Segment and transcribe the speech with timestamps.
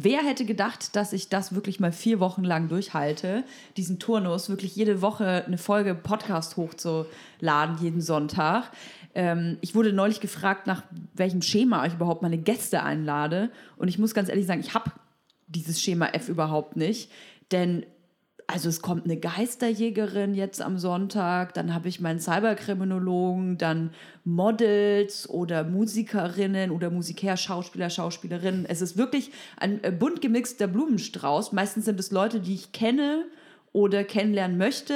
[0.00, 3.44] wer hätte gedacht, dass ich das wirklich mal vier Wochen lang durchhalte,
[3.76, 8.70] diesen Turnus, wirklich jede Woche eine Folge Podcast hochzuladen, jeden Sonntag.
[9.14, 10.84] Ähm, ich wurde neulich gefragt, nach
[11.14, 13.50] welchem Schema ich überhaupt meine Gäste einlade.
[13.76, 14.92] Und ich muss ganz ehrlich sagen, ich habe
[15.48, 17.10] dieses Schema F überhaupt nicht.
[17.50, 17.84] Denn
[18.50, 23.90] also es kommt eine Geisterjägerin jetzt am Sonntag, dann habe ich meinen Cyberkriminologen, dann
[24.24, 28.64] Models oder Musikerinnen oder Musiker, Schauspieler, Schauspielerinnen.
[28.64, 31.52] Es ist wirklich ein äh, bunt gemixter Blumenstrauß.
[31.52, 33.26] Meistens sind es Leute, die ich kenne
[33.74, 34.94] oder kennenlernen möchte.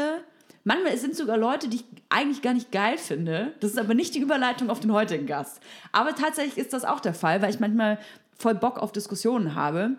[0.64, 3.52] Manchmal sind es sogar Leute, die ich eigentlich gar nicht geil finde.
[3.60, 5.60] Das ist aber nicht die Überleitung auf den heutigen Gast.
[5.92, 7.98] Aber tatsächlich ist das auch der Fall, weil ich manchmal
[8.38, 9.96] voll Bock auf Diskussionen habe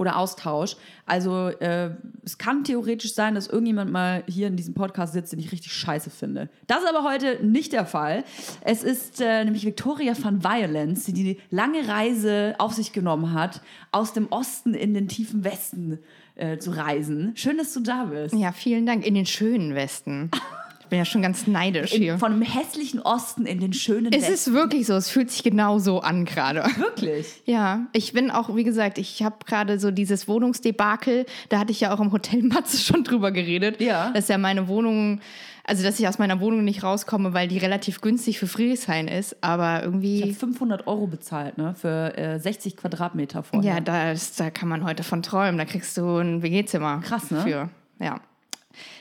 [0.00, 0.76] oder Austausch.
[1.04, 1.90] Also äh,
[2.24, 5.72] es kann theoretisch sein, dass irgendjemand mal hier in diesem Podcast sitzt, den ich richtig
[5.74, 6.48] scheiße finde.
[6.66, 8.24] Das ist aber heute nicht der Fall.
[8.62, 13.60] Es ist äh, nämlich Victoria van Violence, die die lange Reise auf sich genommen hat,
[13.92, 15.98] aus dem Osten in den tiefen Westen
[16.36, 17.32] äh, zu reisen.
[17.34, 18.34] Schön, dass du da bist.
[18.34, 19.06] Ja, vielen Dank.
[19.06, 20.30] In den schönen Westen.
[20.90, 22.18] Bin ja schon ganz neidisch in, hier.
[22.18, 24.32] Von einem hässlichen Osten in den schönen Es Westen.
[24.34, 26.64] ist wirklich so, es fühlt sich genau so an gerade.
[26.76, 27.26] Wirklich?
[27.46, 31.80] Ja, ich bin auch, wie gesagt, ich habe gerade so dieses Wohnungsdebakel, da hatte ich
[31.80, 34.10] ja auch im Hotel Matze schon drüber geredet, Ja.
[34.10, 35.20] dass ja meine Wohnung,
[35.64, 39.36] also dass ich aus meiner Wohnung nicht rauskomme, weil die relativ günstig für Friedrichshain ist,
[39.42, 40.22] aber Ich irgendwie...
[40.22, 41.74] habe 500 Euro bezahlt, ne?
[41.74, 43.74] Für äh, 60 Quadratmeter vorher.
[43.74, 45.58] Ja, da, ist, da kann man heute von träumen.
[45.58, 47.00] Da kriegst du ein WG-Zimmer.
[47.04, 47.42] Krass, ne?
[47.42, 47.68] Für.
[48.04, 48.20] Ja.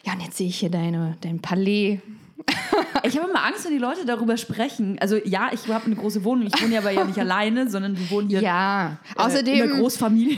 [0.05, 1.99] Ja, und jetzt sehe ich hier deine, dein Palais.
[3.03, 4.97] Ich habe immer Angst, wenn die Leute darüber sprechen.
[4.99, 6.47] Also ja, ich habe eine große Wohnung.
[6.53, 9.61] Ich wohne ja aber ja nicht alleine, sondern wir wohnen hier Ja, äh, in außerdem,
[9.61, 10.37] einer Großfamilie.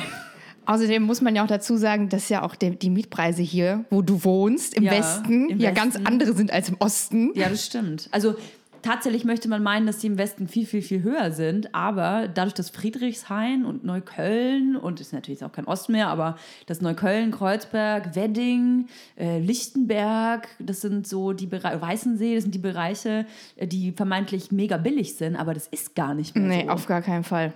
[0.65, 4.01] außerdem muss man ja auch dazu sagen, dass ja auch die, die Mietpreise hier, wo
[4.01, 5.75] du wohnst, im Ja, Westen, im ja Westen.
[5.75, 7.31] ganz andere sind als im Osten.
[7.35, 8.09] Ja, das stimmt.
[8.11, 8.35] Also
[8.81, 11.73] tatsächlich möchte man meinen, dass die im Westen viel, viel, viel höher sind.
[11.73, 16.35] Aber dadurch, dass Friedrichshain und Neukölln und ist natürlich auch kein Osten mehr, aber
[16.67, 18.87] das Neukölln, Kreuzberg, Wedding,
[19.17, 23.25] äh, Lichtenberg, das sind so die Bereiche, Weißensee, das sind die Bereiche,
[23.55, 26.71] äh, die vermeintlich mega billig sind, aber das ist gar nicht mehr Nee, so.
[26.71, 27.53] auf gar keinen Fall.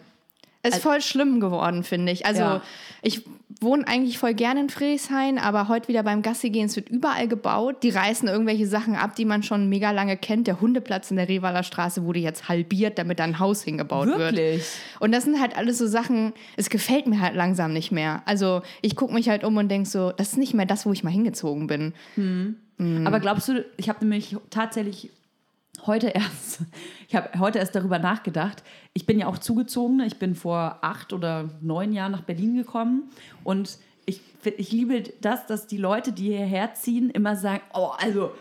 [0.69, 2.25] Es ist voll schlimm geworden, finde ich.
[2.25, 2.61] Also Ja.
[3.01, 3.23] ich
[3.61, 7.27] wohne eigentlich voll gerne in Friedrichshain, aber heute wieder beim Gassi gehen, es wird überall
[7.27, 7.83] gebaut.
[7.83, 10.47] Die reißen irgendwelche Sachen ab, die man schon mega lange kennt.
[10.47, 14.17] Der Hundeplatz in der Revaler Straße wurde jetzt halbiert, damit da ein Haus hingebaut wird.
[14.19, 14.63] Wirklich?
[14.99, 18.23] Und das sind halt alles so Sachen, es gefällt mir halt langsam nicht mehr.
[18.25, 20.91] Also ich gucke mich halt um und denke so, das ist nicht mehr das, wo
[20.91, 21.93] ich mal hingezogen bin.
[23.05, 25.09] Aber glaubst du, ich habe nämlich tatsächlich
[25.85, 26.61] heute erst,
[27.07, 28.63] ich habe heute erst darüber nachgedacht.
[28.93, 29.99] Ich bin ja auch zugezogen.
[30.01, 33.09] Ich bin vor acht oder neun Jahren nach Berlin gekommen
[33.43, 34.21] und ich,
[34.57, 38.31] ich liebe das, dass die Leute, die hierher ziehen, immer sagen, oh, also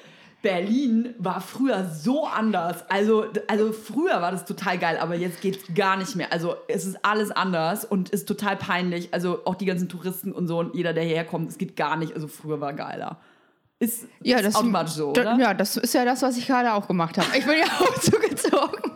[0.44, 2.84] Berlin war früher so anders.
[2.90, 6.30] Also, also früher war das total geil, aber jetzt geht's gar nicht mehr.
[6.34, 9.14] Also es ist alles anders und ist total peinlich.
[9.14, 11.96] Also auch die ganzen Touristen und so und jeder, der hierher kommt, es geht gar
[11.96, 12.12] nicht.
[12.12, 13.18] Also früher war geiler.
[13.84, 15.36] Ist, ist automatisch so, oder?
[15.38, 17.28] Ja, das ist ja das, was ich gerade auch gemacht habe.
[17.36, 18.93] Ich bin ja auch zugezogen.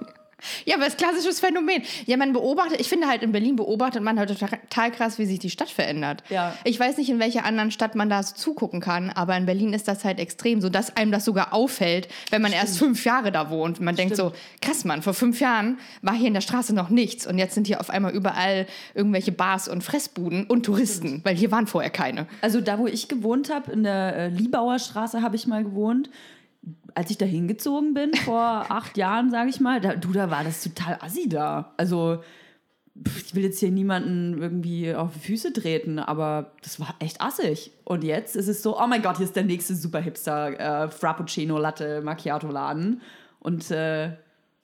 [0.68, 1.82] Ja, aber das ist klassisches Phänomen.
[2.04, 5.38] Ja, man beobachtet, ich finde halt in Berlin beobachtet man halt total, krass, wie sich
[5.38, 6.22] die Stadt verändert.
[6.28, 6.54] Ja.
[6.64, 9.72] Ich weiß nicht, in welcher anderen Stadt man da so zugucken kann, aber in Berlin
[9.72, 13.32] ist das halt extrem, so dass einem das sogar auffällt, wenn man erst fünf Jahre
[13.32, 13.80] da wohnt.
[13.80, 17.26] Man denkt so, krass, Mann, vor fünf Jahren war hier in der Straße noch nichts
[17.26, 21.50] und jetzt sind hier auf einmal überall irgendwelche Bars und Fressbuden und Touristen, weil hier
[21.50, 22.26] waren vorher keine.
[22.42, 26.10] Also da, wo ich gewohnt habe, in der äh, Liebauer Straße habe ich mal gewohnt.
[26.98, 30.42] Als ich da hingezogen bin, vor acht Jahren, sage ich mal, da, du, da war
[30.42, 31.72] das total assi da.
[31.76, 32.25] Also
[33.16, 37.70] ich will jetzt hier niemanden irgendwie auf die Füße treten, aber das war echt assig.
[37.84, 40.88] Und jetzt ist es so, oh mein Gott, hier ist der nächste super hipster äh,
[40.88, 43.00] Frappuccino Latte Macchiato Laden.
[43.38, 44.16] Und äh, Ja,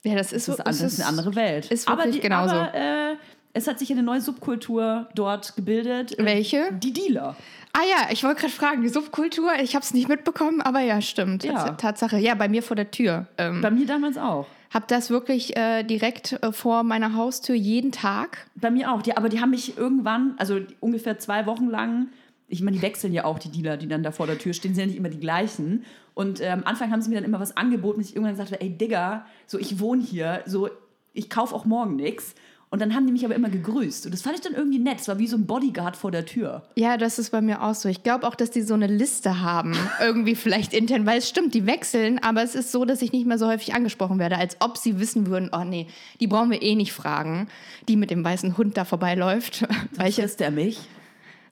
[0.03, 1.71] das ist, das, ist, das ist eine andere Welt.
[1.71, 2.55] ist aber die, genauso.
[2.55, 3.15] Aber, äh,
[3.53, 6.15] es hat sich eine neue Subkultur dort gebildet.
[6.17, 6.73] Welche?
[6.73, 7.37] Die Dealer.
[7.77, 11.01] Ah ja, ich wollte gerade fragen, die Subkultur, ich habe es nicht mitbekommen, aber ja,
[11.01, 11.43] stimmt.
[11.43, 11.53] Ja.
[11.65, 12.17] Tats- Tatsache.
[12.17, 13.27] Ja, bei mir vor der Tür.
[13.37, 14.47] Ähm, Bei mir damals auch.
[14.73, 18.47] hab das wirklich äh, direkt äh, vor meiner Haustür jeden Tag.
[18.55, 19.01] Bei mir auch.
[19.01, 22.07] Die, aber die haben mich irgendwann, also ungefähr zwei Wochen lang,
[22.47, 24.73] ich meine, die wechseln ja auch, die Dealer, die dann da vor der Tür stehen,
[24.73, 25.83] sind ja nicht immer die gleichen.
[26.13, 28.51] Und äh, am Anfang haben sie mir dann immer was angeboten, bis ich irgendwann gesagt
[28.53, 30.69] habe, ey Digga, so ich wohne hier, so
[31.11, 32.35] ich kaufe auch morgen nichts.
[32.75, 34.05] Und dann haben die mich aber immer gegrüßt.
[34.05, 34.99] Und das fand ich dann irgendwie nett.
[34.99, 36.61] Es war wie so ein Bodyguard vor der Tür.
[36.75, 37.87] Ja, das ist bei mir auch so.
[37.87, 41.53] Ich glaube auch, dass die so eine Liste haben, irgendwie vielleicht intern, weil es stimmt,
[41.53, 44.57] die wechseln, aber es ist so, dass ich nicht mehr so häufig angesprochen werde, als
[44.59, 45.87] ob sie wissen würden, oh nee,
[46.19, 47.47] die brauchen wir eh nicht fragen,
[47.87, 49.65] die mit dem weißen Hund da vorbeiläuft.
[49.95, 50.81] Weil ich Frisst der mich?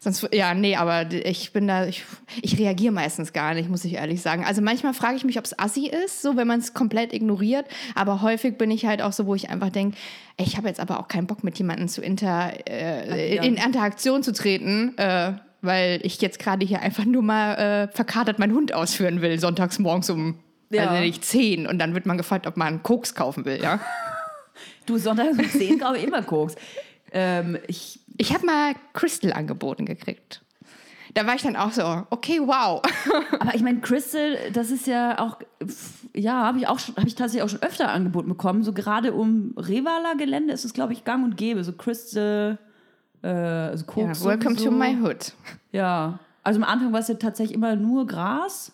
[0.04, 2.04] Sonst, ja, nee, aber ich bin da, ich,
[2.42, 4.44] ich reagiere meistens gar nicht, muss ich ehrlich sagen.
[4.44, 7.66] Also manchmal frage ich mich, ob es assi ist, so wenn man es komplett ignoriert.
[7.96, 9.96] Aber häufig bin ich halt auch so, wo ich einfach denke,
[10.36, 14.34] ich habe jetzt aber auch keinen Bock mit jemandem zu inter, äh, in Interaktion zu
[14.34, 14.98] treten.
[14.98, 19.40] Äh, weil ich jetzt gerade hier einfach nur mal äh, verkatert meinen Hund ausführen will,
[19.40, 20.40] sonntags morgens um
[20.70, 20.88] ja.
[20.90, 21.66] also nicht zehn.
[21.66, 23.80] Und dann wird man gefragt, ob man Koks kaufen will, ja.
[24.86, 26.56] du, sonntags um zehn kaufe ich immer Koks.
[27.14, 30.44] Ähm, ich ich habe mal Crystal angeboten gekriegt.
[31.14, 32.82] Da war ich dann auch so, okay, wow.
[33.40, 35.38] Aber ich meine, Crystal, das ist ja auch,
[36.16, 38.64] ja, habe ich auch habe ich tatsächlich auch schon öfter angeboten bekommen.
[38.64, 41.64] So gerade um Revala-Gelände ist es, glaube ich, gang und gäbe.
[41.64, 42.58] So Crystal,
[43.22, 44.24] äh, also Koks.
[44.24, 44.66] Ja, welcome so.
[44.66, 45.34] to my hood.
[45.72, 48.72] Ja, also am Anfang war es ja tatsächlich immer nur Gras.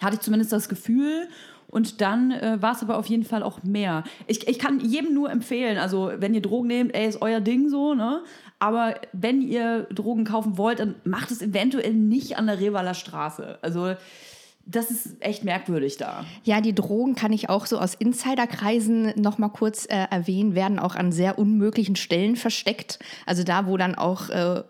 [0.00, 1.28] Hatte ich zumindest das Gefühl.
[1.72, 4.04] Und dann äh, war es aber auf jeden Fall auch mehr.
[4.26, 7.70] Ich, ich kann jedem nur empfehlen, also wenn ihr Drogen nehmt, ey, ist euer Ding
[7.70, 8.22] so, ne?
[8.62, 13.58] Aber wenn ihr Drogen kaufen wollt, dann macht es eventuell nicht an der Revaler Straße.
[13.60, 13.94] Also
[14.64, 16.24] das ist echt merkwürdig da.
[16.44, 20.78] Ja, die Drogen kann ich auch so aus Insiderkreisen noch mal kurz äh, erwähnen, werden
[20.78, 23.00] auch an sehr unmöglichen Stellen versteckt.
[23.26, 24.62] Also da, wo dann auch äh,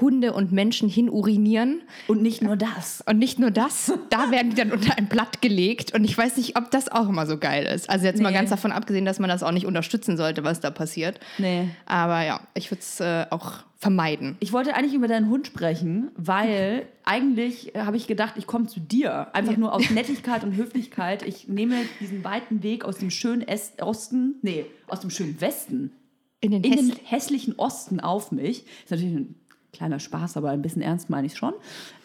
[0.00, 1.82] Hunde und Menschen hin urinieren.
[2.08, 3.02] Und nicht nur das.
[3.06, 3.92] Und nicht nur das.
[4.08, 5.94] Da werden die dann unter ein Blatt gelegt.
[5.94, 7.88] Und ich weiß nicht, ob das auch immer so geil ist.
[7.88, 8.22] Also jetzt nee.
[8.22, 11.20] mal ganz davon abgesehen, dass man das auch nicht unterstützen sollte, was da passiert.
[11.38, 11.68] Nee.
[11.86, 14.36] Aber ja, ich würde es äh, auch vermeiden.
[14.40, 18.78] Ich wollte eigentlich über deinen Hund sprechen, weil eigentlich habe ich gedacht, ich komme zu
[18.78, 19.34] dir.
[19.34, 19.58] Einfach ja.
[19.58, 21.22] nur aus Nettigkeit und Höflichkeit.
[21.22, 25.92] Ich nehme diesen weiten Weg aus dem schönen Est Osten, nee, aus dem schönen Westen
[26.40, 28.64] in den, in den hässlichen Osten auf mich.
[28.84, 29.34] Ist natürlich ein
[29.80, 31.54] kleiner Spaß, aber ein bisschen ernst meine ich schon,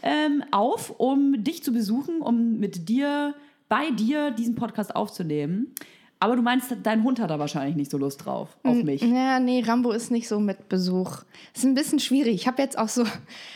[0.01, 3.35] ähm, auf, um dich zu besuchen, um mit dir,
[3.67, 5.75] bei dir diesen Podcast aufzunehmen.
[6.19, 9.01] Aber du meinst, dein Hund hat da wahrscheinlich nicht so Lust drauf, auf mich.
[9.01, 11.19] Ja, nee, Rambo ist nicht so mit Besuch.
[11.53, 12.35] Ist ein bisschen schwierig.
[12.35, 13.03] Ich habe jetzt auch so,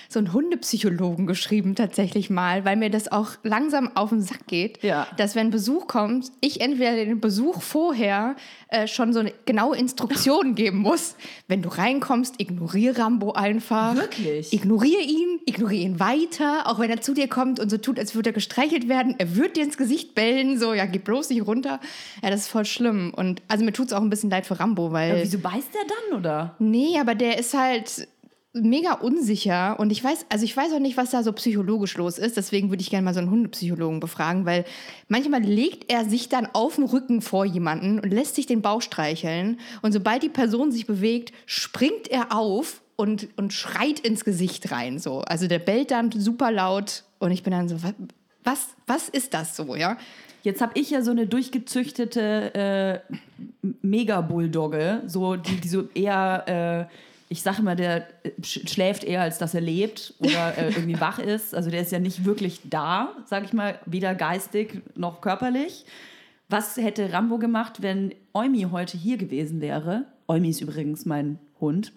[0.09, 4.83] so einen Hundepsychologen geschrieben, tatsächlich mal, weil mir das auch langsam auf den Sack geht,
[4.83, 5.07] ja.
[5.15, 8.35] dass wenn Besuch kommt, ich entweder den Besuch vorher
[8.67, 11.15] äh, schon so eine genaue Instruktion geben muss.
[11.47, 13.95] Wenn du reinkommst, ignoriere Rambo einfach.
[13.95, 14.51] Wirklich?
[14.51, 18.15] Ignoriere ihn, ignoriere ihn weiter, auch wenn er zu dir kommt und so tut, als
[18.15, 19.15] würde er gestreichelt werden.
[19.17, 21.79] Er wird dir ins Gesicht bellen, so, ja, geh bloß nicht runter.
[22.21, 23.13] Ja, das voll schlimm.
[23.15, 25.17] Und also mir tut es auch ein bisschen leid für Rambo, weil.
[25.17, 26.55] Ja, wieso beißt der dann, oder?
[26.59, 28.07] Nee, aber der ist halt
[28.53, 32.17] mega unsicher und ich weiß, also ich weiß auch nicht, was da so psychologisch los
[32.17, 32.35] ist.
[32.35, 34.65] Deswegen würde ich gerne mal so einen Hundepsychologen befragen, weil
[35.07, 38.81] manchmal legt er sich dann auf den Rücken vor jemanden und lässt sich den Bauch
[38.81, 39.59] streicheln.
[39.81, 44.97] Und sobald die Person sich bewegt, springt er auf und, und schreit ins Gesicht rein.
[44.97, 45.21] So.
[45.21, 47.77] Also der bellt dann super laut und ich bin dann so,
[48.43, 49.97] was, was ist das so, ja?
[50.43, 53.15] Jetzt habe ich ja so eine durchgezüchtete äh,
[53.81, 56.87] Mega-Bulldogge, so, die, die so eher.
[56.89, 56.93] Äh,
[57.31, 58.07] ich sage immer, der
[58.41, 61.53] schläft eher, als dass er lebt oder äh, irgendwie wach ist.
[61.53, 65.85] Also der ist ja nicht wirklich da, sage ich mal, weder geistig noch körperlich.
[66.49, 70.05] Was hätte Rambo gemacht, wenn Eumi heute hier gewesen wäre?
[70.27, 71.93] Eumi ist übrigens mein Hund.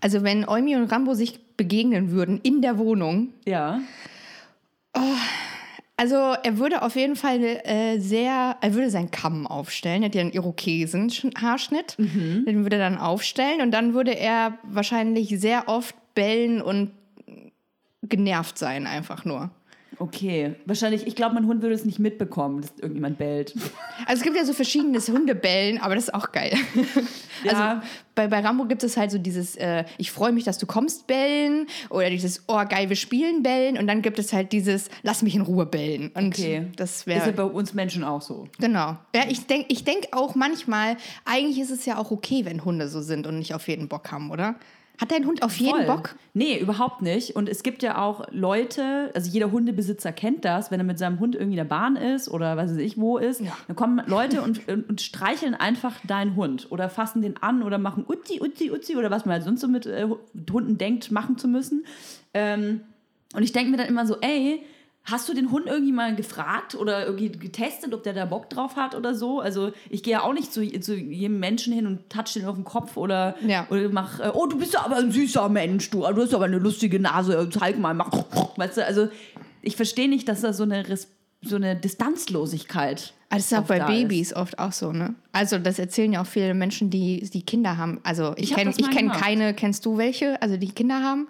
[0.00, 3.28] Also wenn Eumi und Rambo sich begegnen würden in der Wohnung.
[3.46, 3.80] Ja.
[4.96, 5.00] Oh,
[6.02, 10.16] also er würde auf jeden Fall äh, sehr, er würde seinen Kamm aufstellen, er hat
[10.16, 12.44] ja einen Irokesen-Haarschnitt, mhm.
[12.44, 16.90] den würde er dann aufstellen und dann würde er wahrscheinlich sehr oft bellen und
[18.02, 19.50] genervt sein einfach nur.
[20.02, 23.54] Okay, wahrscheinlich, ich glaube, mein Hund würde es nicht mitbekommen, dass irgendjemand bellt.
[24.04, 26.52] Also es gibt ja so verschiedenes Hundebellen, aber das ist auch geil.
[27.44, 27.72] Ja.
[27.72, 30.66] Also bei, bei Rambo gibt es halt so dieses, äh, ich freue mich, dass du
[30.66, 34.90] kommst, bellen oder dieses, oh geil, wir spielen, bellen und dann gibt es halt dieses,
[35.02, 36.12] lass mich in Ruhe bellen.
[36.14, 37.18] Und okay, das wäre...
[37.18, 38.46] Ist ja bei uns Menschen auch so.
[38.60, 38.96] Genau.
[39.12, 42.86] Ja, ich denke ich denk auch manchmal, eigentlich ist es ja auch okay, wenn Hunde
[42.86, 44.54] so sind und nicht auf jeden Bock haben, oder?
[45.00, 45.86] Hat dein Hund auf jeden Voll.
[45.86, 46.14] Bock?
[46.34, 47.34] Nee, überhaupt nicht.
[47.34, 51.18] Und es gibt ja auch Leute, also jeder Hundebesitzer kennt das, wenn er mit seinem
[51.18, 53.56] Hund irgendwie in der Bahn ist oder weiß ich wo ist, ja.
[53.66, 57.78] dann kommen Leute und, und, und, streicheln einfach deinen Hund oder fassen den an oder
[57.78, 60.06] machen Uzi, Uzi, Uzi oder was man halt sonst so mit äh,
[60.52, 61.84] Hunden denkt, machen zu müssen.
[62.34, 62.82] Ähm,
[63.34, 64.62] und ich denke mir dann immer so, ey,
[65.04, 68.76] Hast du den Hund irgendwie mal gefragt oder irgendwie getestet, ob der da Bock drauf
[68.76, 69.40] hat oder so?
[69.40, 72.54] Also ich gehe ja auch nicht zu, zu jedem Menschen hin und touch den auf
[72.54, 73.66] den Kopf oder, ja.
[73.68, 76.44] oder mach, äh, oh, du bist ja aber ein süßer Mensch, du, du hast aber
[76.44, 78.10] eine lustige Nase, zeig mal, mach,
[78.56, 79.08] weißt du, also
[79.60, 80.84] ich verstehe nicht, dass da so eine,
[81.42, 84.36] so eine Distanzlosigkeit also das ist auch bei Babys ist.
[84.36, 85.14] oft auch so, ne?
[85.32, 87.98] Also das erzählen ja auch viele Menschen, die, die Kinder haben.
[88.02, 91.28] Also ich, ich kenne kenn keine, kennst du welche, also die Kinder haben?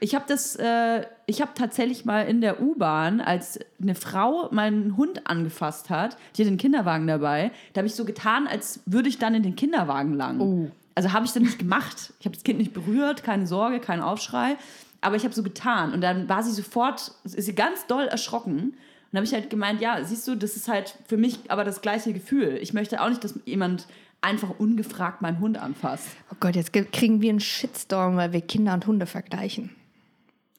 [0.00, 4.96] Ich habe das, äh, ich habe tatsächlich mal in der U-Bahn, als eine Frau meinen
[4.96, 9.08] Hund angefasst hat, die hat den Kinderwagen dabei, da habe ich so getan, als würde
[9.08, 10.40] ich dann in den Kinderwagen lang.
[10.40, 10.70] Oh.
[10.94, 12.12] Also habe ich das nicht gemacht.
[12.20, 14.56] Ich habe das Kind nicht berührt, keine Sorge, kein Aufschrei.
[15.00, 15.92] aber ich habe so getan.
[15.92, 18.74] Und dann war sie sofort, ist sie ganz doll erschrocken.
[19.12, 21.80] Und habe ich halt gemeint, ja, siehst du, das ist halt für mich aber das
[21.80, 22.58] gleiche Gefühl.
[22.60, 23.86] Ich möchte auch nicht, dass jemand
[24.20, 26.08] einfach ungefragt meinen Hund anfasst.
[26.32, 29.70] Oh Gott, jetzt ge- kriegen wir einen Shitstorm, weil wir Kinder und Hunde vergleichen.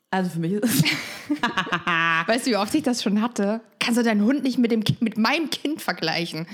[0.10, 0.84] Also für mich ist es.
[2.28, 3.62] Weißt du, wie oft ich das schon hatte?
[3.80, 6.48] Kannst du deinen Hund nicht mit, dem, mit meinem Kind vergleichen?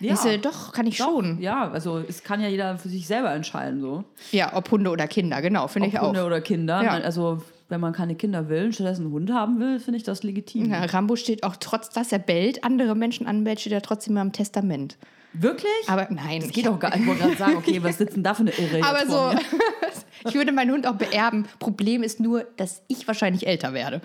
[0.00, 0.14] Ja.
[0.14, 1.40] Ich so, doch, kann ich schon.
[1.40, 4.04] Ja, also es kann ja jeder für sich selber entscheiden, so.
[4.30, 6.08] Ja, ob Hunde oder Kinder, genau, finde ich auch.
[6.08, 6.82] Hunde oder Kinder.
[6.82, 6.90] Ja.
[6.92, 10.22] Also wenn man keine Kinder will und stattdessen einen Hund haben will, finde ich das
[10.22, 10.70] legitim.
[10.70, 14.22] Ja, Rambo steht auch trotz, dass er bellt, andere Menschen anbellt, steht er trotzdem mal
[14.22, 14.96] im Testament.
[15.32, 15.88] Wirklich?
[15.88, 17.00] Aber nein, das geht doch gar nicht.
[17.00, 18.82] Ich wollte gerade sagen, okay, was sitzt denn da für eine Irre?
[18.82, 19.38] Aber so,
[20.28, 21.46] ich würde meinen Hund auch beerben.
[21.58, 24.00] Problem ist nur, dass ich wahrscheinlich älter werde.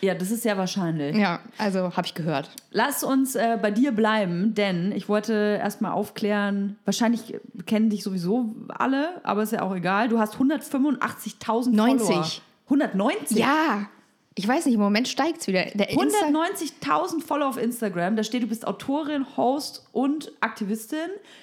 [0.00, 1.16] Ja, das ist sehr wahrscheinlich.
[1.16, 2.50] Ja, also habe ich gehört.
[2.70, 7.34] Lass uns äh, bei dir bleiben, denn ich wollte erstmal aufklären, wahrscheinlich
[7.66, 10.08] kennen dich sowieso alle, aber ist ja auch egal.
[10.08, 12.06] Du hast 185.000 90.
[12.06, 12.26] Follower.
[12.66, 13.38] 190?
[13.38, 13.88] Ja,
[14.38, 15.64] ich weiß nicht, im Moment steigt es wieder.
[15.74, 18.14] Der Insta 190.000 Follower auf Instagram.
[18.16, 20.98] Da steht, du bist Autorin, Host und Aktivistin.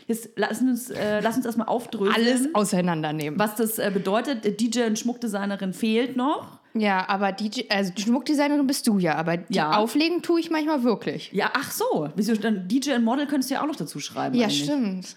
[0.07, 3.37] Jetzt lass uns, äh, lass uns erstmal aufdröseln, alles auseinandernehmen.
[3.39, 4.59] was das äh, bedeutet.
[4.61, 6.59] DJ und Schmuckdesignerin fehlt noch.
[6.73, 9.77] Ja, aber DJ, also die Schmuckdesignerin bist du ja, aber die Ja.
[9.77, 11.31] auflegen tue ich manchmal wirklich.
[11.33, 12.09] Ja, ach so.
[12.15, 14.35] Wieso dann DJ und Model könntest du ja auch noch dazu schreiben.
[14.35, 14.63] Ja, eigentlich.
[14.63, 15.15] stimmt.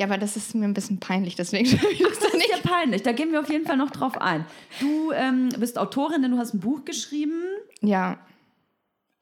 [0.00, 2.38] Ja, aber das ist mir ein bisschen peinlich, deswegen schreibe ich das dann Das ist
[2.38, 2.50] nicht.
[2.64, 3.02] ja peinlich.
[3.02, 4.46] Da gehen wir auf jeden Fall noch drauf ein.
[4.80, 7.42] Du ähm, bist Autorin, denn du hast ein Buch geschrieben.
[7.82, 8.18] Ja.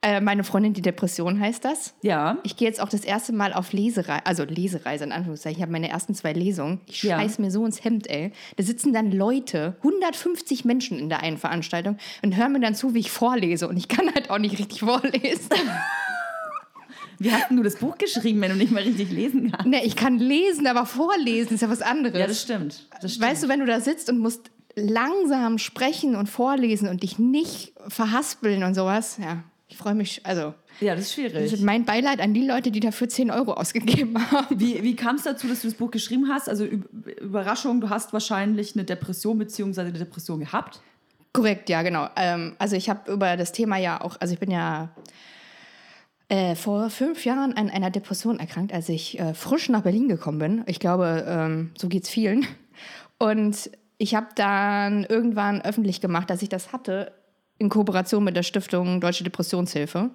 [0.03, 1.95] Äh, meine Freundin, die Depression heißt das.
[2.03, 2.39] Ja.
[2.45, 5.57] Ich gehe jetzt auch das erste Mal auf Lesereise, also Lesereise in Anführungszeichen.
[5.59, 6.81] Ich habe meine ersten zwei Lesungen.
[6.87, 7.19] Ich Ja.
[7.19, 8.31] scheiß mir so ins Hemd, ey.
[8.57, 12.95] Da sitzen dann Leute, 150 Menschen in der einen Veranstaltung und hören mir dann zu,
[12.95, 13.67] wie ich vorlese.
[13.67, 15.49] Und ich kann halt auch nicht richtig vorlesen.
[17.19, 19.67] Wie hast du das Buch geschrieben, wenn du nicht mal richtig lesen kannst?
[19.67, 22.19] ne, ich kann lesen, aber vorlesen ist ja was anderes.
[22.19, 22.87] Ja, das stimmt.
[23.01, 23.29] Das stimmt.
[23.31, 27.73] Weißt du, wenn du da sitzt und musst langsam sprechen und vorlesen und dich nicht
[27.89, 31.51] verhaspeln und sowas, ja, ich freue mich, also ja, das ist schwierig.
[31.51, 34.59] das ist mein Beileid an die Leute, die dafür 10 Euro ausgegeben haben.
[34.61, 36.49] Wie, wie kam es dazu, dass du das Buch geschrieben hast?
[36.49, 36.87] Also Üb-
[37.21, 39.81] Überraschung, du hast wahrscheinlich eine Depression bzw.
[39.81, 40.81] eine Depression gehabt.
[41.33, 42.09] Korrekt, ja, genau.
[42.17, 44.91] Ähm, also ich habe über das Thema ja auch, also ich bin ja
[46.29, 50.39] äh, vor fünf Jahren an einer Depression erkrankt, als ich äh, frisch nach Berlin gekommen
[50.39, 50.65] bin.
[50.67, 52.47] Ich glaube, ähm, so geht's vielen.
[53.19, 57.13] Und ich habe dann irgendwann öffentlich gemacht, dass ich das hatte,
[57.59, 60.11] in Kooperation mit der Stiftung Deutsche Depressionshilfe.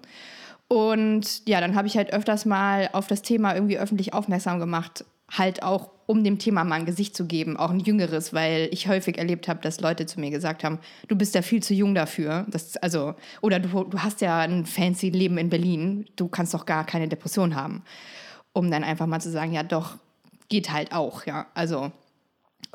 [0.70, 5.04] Und ja, dann habe ich halt öfters mal auf das Thema irgendwie öffentlich aufmerksam gemacht,
[5.38, 8.88] halt auch um dem Thema mal ein Gesicht zu geben, auch ein jüngeres, weil ich
[8.88, 11.96] häufig erlebt habe, dass Leute zu mir gesagt haben, du bist ja viel zu jung
[11.96, 12.46] dafür.
[12.50, 16.66] Das, also, oder du, du hast ja ein fancy Leben in Berlin, du kannst doch
[16.66, 17.84] gar keine Depression haben.
[18.52, 19.98] Um dann einfach mal zu sagen, ja doch,
[20.50, 21.48] geht halt auch, ja.
[21.54, 21.92] Also,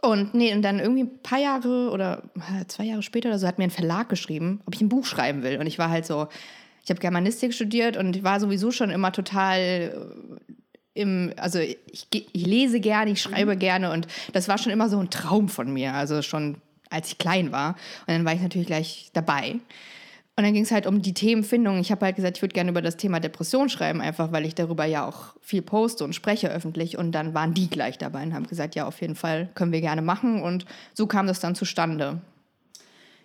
[0.00, 3.46] und nee, und dann irgendwie ein paar Jahre oder äh, zwei Jahre später oder so
[3.46, 5.58] hat mir ein Verlag geschrieben, ob ich ein Buch schreiben will.
[5.58, 6.28] Und ich war halt so,
[6.84, 10.52] ich habe Germanistik studiert und war sowieso schon immer total äh,
[10.98, 14.98] im, also ich, ich lese gerne, ich schreibe gerne und das war schon immer so
[14.98, 16.56] ein Traum von mir, also schon
[16.90, 17.70] als ich klein war.
[18.06, 19.56] Und dann war ich natürlich gleich dabei.
[20.36, 21.78] Und dann ging es halt um die Themenfindung.
[21.80, 24.54] Ich habe halt gesagt, ich würde gerne über das Thema Depression schreiben, einfach weil ich
[24.54, 26.96] darüber ja auch viel poste und spreche öffentlich.
[26.96, 29.80] Und dann waren die gleich dabei und haben gesagt, ja, auf jeden Fall können wir
[29.80, 30.42] gerne machen.
[30.42, 30.64] Und
[30.94, 32.20] so kam das dann zustande.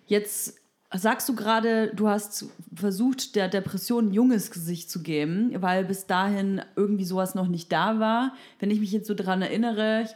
[0.06, 0.56] Jetzt
[0.96, 6.06] sagst du gerade, du hast versucht, der Depression ein junges Gesicht zu geben, weil bis
[6.06, 8.34] dahin irgendwie sowas noch nicht da war.
[8.60, 10.08] Wenn ich mich jetzt so dran erinnere,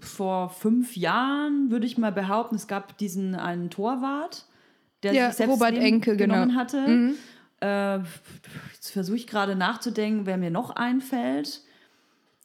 [0.00, 4.46] vor fünf Jahren würde ich mal behaupten, es gab diesen einen Torwart,
[5.02, 6.34] der Ja, sich selbst Robert Enke, genau.
[6.34, 7.14] genommen hatte.
[7.60, 7.98] Äh,
[8.74, 11.62] jetzt versuche ich gerade nachzudenken, wer mir noch einfällt.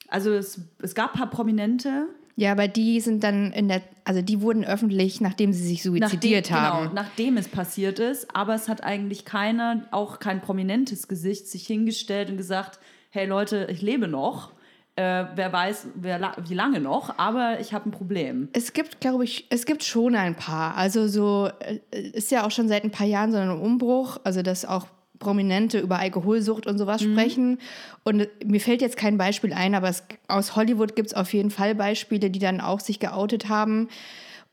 [0.08, 4.22] Also es, es gab ein paar Prominente, Ja, aber die sind dann in der, also
[4.22, 6.82] die wurden öffentlich, nachdem sie sich suizidiert nachdem, haben.
[6.90, 8.34] Genau, nachdem es passiert ist.
[8.36, 13.68] Aber es hat eigentlich keiner, auch kein prominentes Gesicht, sich hingestellt und gesagt, hey Leute,
[13.70, 14.52] ich lebe noch.
[14.98, 18.50] Äh, wer weiß, wer, la- wie lange noch, aber ich habe ein Problem.
[18.52, 20.76] Es gibt, glaube ich, es gibt schon ein paar.
[20.76, 21.80] Also so äh,
[22.12, 24.88] ist ja auch schon seit ein paar Jahren so ein Umbruch, also dass auch
[25.22, 27.60] Prominente über Alkoholsucht und sowas sprechen.
[28.04, 31.52] Und mir fällt jetzt kein Beispiel ein, aber es, aus Hollywood gibt es auf jeden
[31.52, 33.88] Fall Beispiele, die dann auch sich geoutet haben.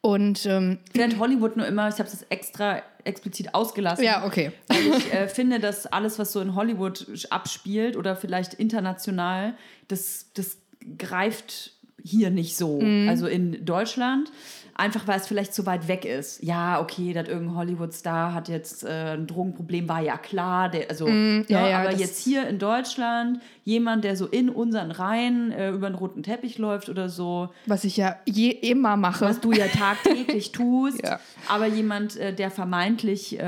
[0.01, 4.05] Und ähm, Ich finde Hollywood nur immer, ich habe es extra explizit ausgelassen.
[4.05, 4.53] ja, okay.
[4.69, 9.55] Weil ich äh, finde, dass alles, was so in Hollywood abspielt oder vielleicht international,
[9.89, 10.59] das, das
[10.99, 11.73] greift
[12.03, 12.81] hier nicht so.
[13.09, 14.31] Also in Deutschland.
[14.79, 16.43] Einfach weil es vielleicht zu weit weg ist.
[16.43, 20.71] Ja, okay, dass irgendein Hollywood-Star hat jetzt äh, ein Drogenproblem, war ja klar.
[20.71, 24.49] Der, also, Mm, ja, ne, ja, aber jetzt hier in Deutschland, jemand, der so in
[24.49, 28.97] unseren Reihen äh, über einen roten Teppich läuft oder so, Was ich ja je, immer
[28.97, 29.25] mache.
[29.27, 31.03] was du ja tagtäglich tust,
[31.49, 33.43] aber jemand, äh, der vermeintlich äh,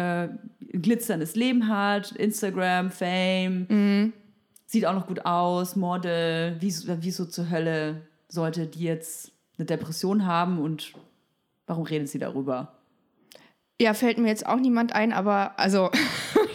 [0.75, 4.13] ein glitzerndes Leben hat, Instagram, Fame, Mhm.
[4.67, 10.27] sieht auch noch gut aus, Model, wieso, wieso zur Hölle sollte die jetzt eine Depression
[10.27, 10.93] haben und
[11.71, 12.73] warum redet sie darüber?
[13.81, 15.91] Ja, fällt mir jetzt auch niemand ein, aber also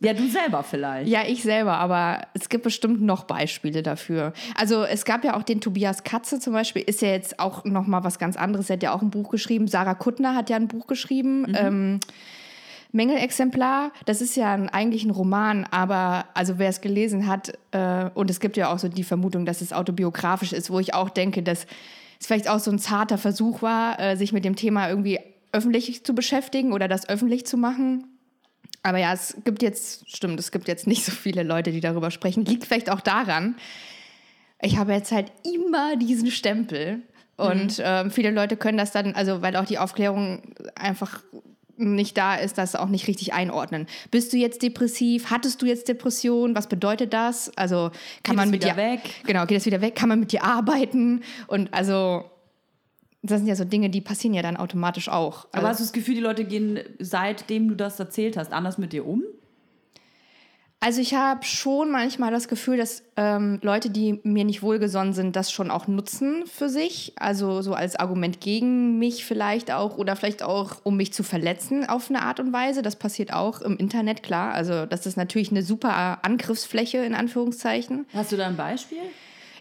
[0.00, 1.08] Ja, du selber vielleicht.
[1.08, 4.32] Ja, ich selber, aber es gibt bestimmt noch Beispiele dafür.
[4.56, 7.86] Also es gab ja auch den Tobias Katze zum Beispiel, ist ja jetzt auch noch
[7.86, 8.68] mal was ganz anderes.
[8.68, 9.68] Er hat ja auch ein Buch geschrieben.
[9.68, 11.46] Sarah Kuttner hat ja ein Buch geschrieben.
[11.56, 12.00] Ähm,
[12.90, 18.10] Mängelexemplar, das ist ja ein, eigentlich ein Roman, aber also wer es gelesen hat, äh,
[18.14, 21.10] und es gibt ja auch so die Vermutung, dass es autobiografisch ist, wo ich auch
[21.10, 21.66] denke, dass
[22.24, 25.20] es vielleicht auch so ein zarter Versuch war, äh, sich mit dem Thema irgendwie
[25.52, 28.18] öffentlich zu beschäftigen oder das öffentlich zu machen.
[28.82, 32.10] Aber ja, es gibt jetzt, stimmt, es gibt jetzt nicht so viele Leute, die darüber
[32.10, 32.44] sprechen.
[32.44, 33.56] Liegt vielleicht auch daran,
[34.60, 37.02] ich habe jetzt halt immer diesen Stempel.
[37.36, 41.22] Und ähm, viele Leute können das dann, also weil auch die Aufklärung einfach
[41.76, 43.86] nicht da ist, das auch nicht richtig einordnen.
[44.10, 45.30] Bist du jetzt depressiv?
[45.30, 46.54] Hattest du jetzt Depression?
[46.54, 47.56] Was bedeutet das?
[47.56, 47.90] Also
[48.22, 49.00] kann Geht man mit wieder dir weg?
[49.26, 49.94] Genau, geht es wieder weg?
[49.94, 51.22] Kann man mit dir arbeiten?
[51.46, 52.24] Und also
[53.22, 55.46] das sind ja so Dinge, die passieren ja dann automatisch auch.
[55.46, 58.76] Aber Also, hast du das Gefühl, die Leute gehen, seitdem du das erzählt hast, anders
[58.76, 59.22] mit dir um?
[60.84, 65.34] Also ich habe schon manchmal das Gefühl, dass ähm, Leute, die mir nicht wohlgesonnen sind,
[65.34, 67.14] das schon auch nutzen für sich.
[67.16, 71.88] Also so als Argument gegen mich vielleicht auch oder vielleicht auch, um mich zu verletzen
[71.88, 72.82] auf eine Art und Weise.
[72.82, 74.52] Das passiert auch im Internet, klar.
[74.52, 78.04] Also das ist natürlich eine super Angriffsfläche in Anführungszeichen.
[78.12, 78.98] Hast du da ein Beispiel?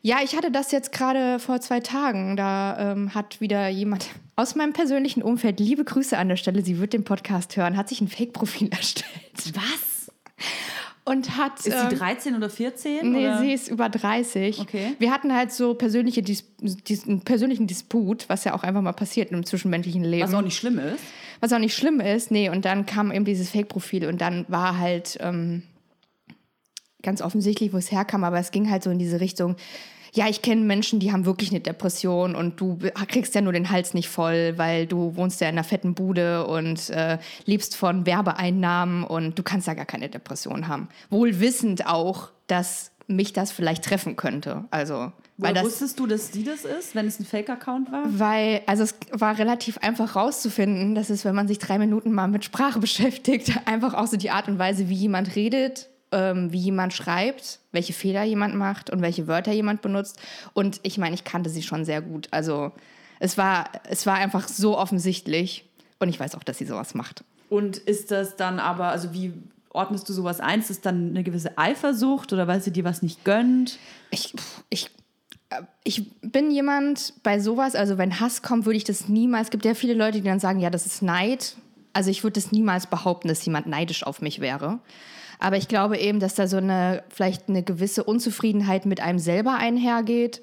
[0.01, 2.35] Ja, ich hatte das jetzt gerade vor zwei Tagen.
[2.35, 6.79] Da ähm, hat wieder jemand aus meinem persönlichen Umfeld, liebe Grüße an der Stelle, sie
[6.79, 9.92] wird den Podcast hören, hat sich ein Fake-Profil erstellt Was?
[11.05, 11.59] Und hat...
[11.59, 13.11] Ist ähm, sie 13 oder 14?
[13.11, 13.39] Nee, oder?
[13.39, 14.59] sie ist über 30.
[14.59, 14.95] Okay.
[14.99, 18.93] Wir hatten halt so persönliche Dis Dis einen persönlichen Disput, was ja auch einfach mal
[18.93, 20.23] passiert im zwischenmenschlichen Leben.
[20.23, 21.03] Was auch nicht schlimm ist.
[21.41, 22.31] Was auch nicht schlimm ist.
[22.31, 25.63] Nee, und dann kam eben dieses Fake-Profil und dann war halt ähm,
[27.01, 29.57] ganz offensichtlich, wo es herkam, aber es ging halt so in diese Richtung.
[30.15, 32.77] Ja, ich kenne Menschen, die haben wirklich eine Depression und du
[33.07, 36.45] kriegst ja nur den Hals nicht voll, weil du wohnst ja in einer fetten Bude
[36.45, 40.87] und äh, lebst von Werbeeinnahmen und du kannst ja gar keine Depression haben.
[41.09, 44.65] Wohl wissend auch, dass mich das vielleicht treffen könnte.
[44.71, 48.03] Also, weil das, wusstest du, dass sie das ist, wenn es ein Fake-Account war?
[48.05, 52.27] weil, also es war relativ einfach rauszufinden, dass es, wenn man sich drei Minuten mal
[52.27, 56.93] mit Sprache beschäftigt, einfach auch so die Art und Weise, wie jemand redet, wie jemand
[56.93, 60.19] schreibt, welche Fehler jemand macht und welche Wörter jemand benutzt.
[60.53, 62.27] Und ich meine, ich kannte sie schon sehr gut.
[62.31, 62.71] Also
[63.19, 65.69] es war, es war einfach so offensichtlich.
[65.99, 67.23] Und ich weiß auch, dass sie sowas macht.
[67.49, 69.33] Und ist das dann aber, also wie
[69.69, 70.59] ordnest du sowas ein?
[70.59, 73.79] Ist das dann eine gewisse Eifersucht oder weil sie dir was nicht gönnt?
[74.11, 74.33] Ich,
[74.69, 74.89] ich,
[75.49, 79.47] äh, ich bin jemand bei sowas, also wenn Hass kommt, würde ich das niemals.
[79.47, 81.55] Es gibt ja viele Leute, die dann sagen, ja, das ist Neid.
[81.93, 84.79] Also ich würde das niemals behaupten, dass jemand neidisch auf mich wäre.
[85.39, 89.55] Aber ich glaube eben, dass da so eine vielleicht eine gewisse Unzufriedenheit mit einem selber
[89.55, 90.41] einhergeht.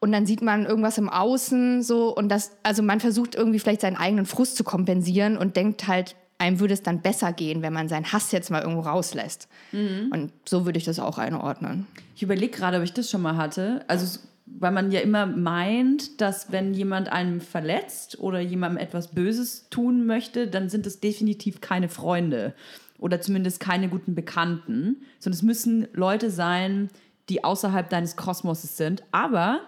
[0.00, 3.82] Und dann sieht man irgendwas im Außen so und das, also man versucht irgendwie vielleicht
[3.82, 7.74] seinen eigenen Frust zu kompensieren und denkt halt, einem würde es dann besser gehen, wenn
[7.74, 9.46] man seinen Hass jetzt mal irgendwo rauslässt.
[10.10, 11.86] Und so würde ich das auch einordnen.
[12.16, 13.84] Ich überlege gerade, ob ich das schon mal hatte.
[13.88, 19.68] Also, weil man ja immer meint, dass wenn jemand einem verletzt oder jemandem etwas Böses
[19.68, 22.54] tun möchte, dann sind es definitiv keine Freunde
[23.00, 26.90] oder zumindest keine guten Bekannten, sondern es müssen Leute sein,
[27.28, 29.02] die außerhalb deines Kosmoses sind.
[29.12, 29.60] Aber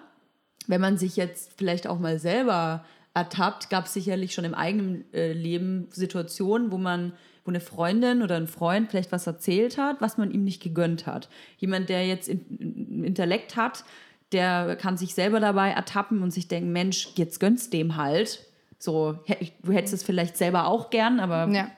[0.67, 5.05] wenn man sich jetzt vielleicht auch mal selber ertappt, gab es sicherlich schon im eigenen
[5.13, 7.13] äh, Leben Situationen, wo man,
[7.45, 11.07] wo eine Freundin oder ein Freund vielleicht was erzählt hat, was man ihm nicht gegönnt
[11.07, 11.29] hat.
[11.59, 13.85] Jemand, der jetzt in, in, Intellekt hat,
[14.33, 18.47] der kann sich selber dabei ertappen und sich denken, Mensch, jetzt gönn's dem halt.
[18.79, 19.19] So,
[19.63, 21.71] du hättest es vielleicht selber auch gern, aber Ja.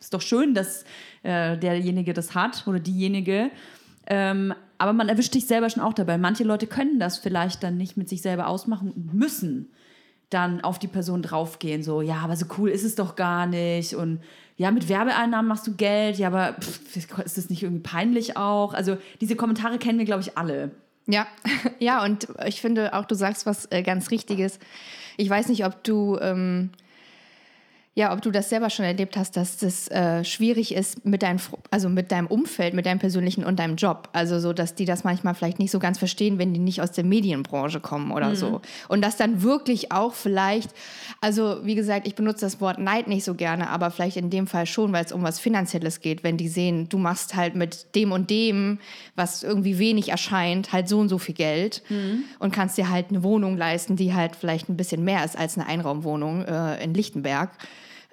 [0.00, 0.84] Ist doch schön, dass
[1.22, 3.50] äh, derjenige das hat oder diejenige.
[4.06, 6.18] Ähm, aber man erwischt sich selber schon auch dabei.
[6.18, 9.70] Manche Leute können das vielleicht dann nicht mit sich selber ausmachen und müssen
[10.30, 11.82] dann auf die Person draufgehen.
[11.82, 13.94] So, ja, aber so cool ist es doch gar nicht.
[13.94, 14.20] Und
[14.56, 16.18] ja, mit Werbeeinnahmen machst du Geld.
[16.18, 18.74] Ja, aber pff, ist das nicht irgendwie peinlich auch?
[18.74, 20.72] Also diese Kommentare kennen wir, glaube ich, alle.
[21.06, 21.26] Ja,
[21.78, 24.58] ja, und ich finde auch, du sagst was äh, ganz Richtiges.
[25.16, 26.70] Ich weiß nicht, ob du, ähm,
[27.98, 31.40] Ja, ob du das selber schon erlebt hast, dass das äh, schwierig ist mit, dein,
[31.70, 34.10] also mit deinem Umfeld, mit deinem persönlichen und deinem Job.
[34.12, 36.92] Also so, dass die das manchmal vielleicht nicht so ganz verstehen, wenn die nicht aus
[36.92, 38.34] der Medienbranche kommen oder mhm.
[38.34, 38.60] so.
[38.88, 40.72] Und das dann wirklich auch vielleicht,
[41.22, 44.46] also wie gesagt, ich benutze das Wort Neid nicht so gerne, aber vielleicht in dem
[44.46, 47.94] Fall schon, weil es um was Finanzielles geht, wenn die sehen, du machst halt mit
[47.94, 48.78] dem und dem,
[49.14, 52.24] was irgendwie wenig erscheint, halt so und so viel Geld mhm.
[52.40, 55.56] und kannst dir halt eine Wohnung leisten, die halt vielleicht ein bisschen mehr ist als
[55.56, 57.48] eine Einraumwohnung äh, in Lichtenberg.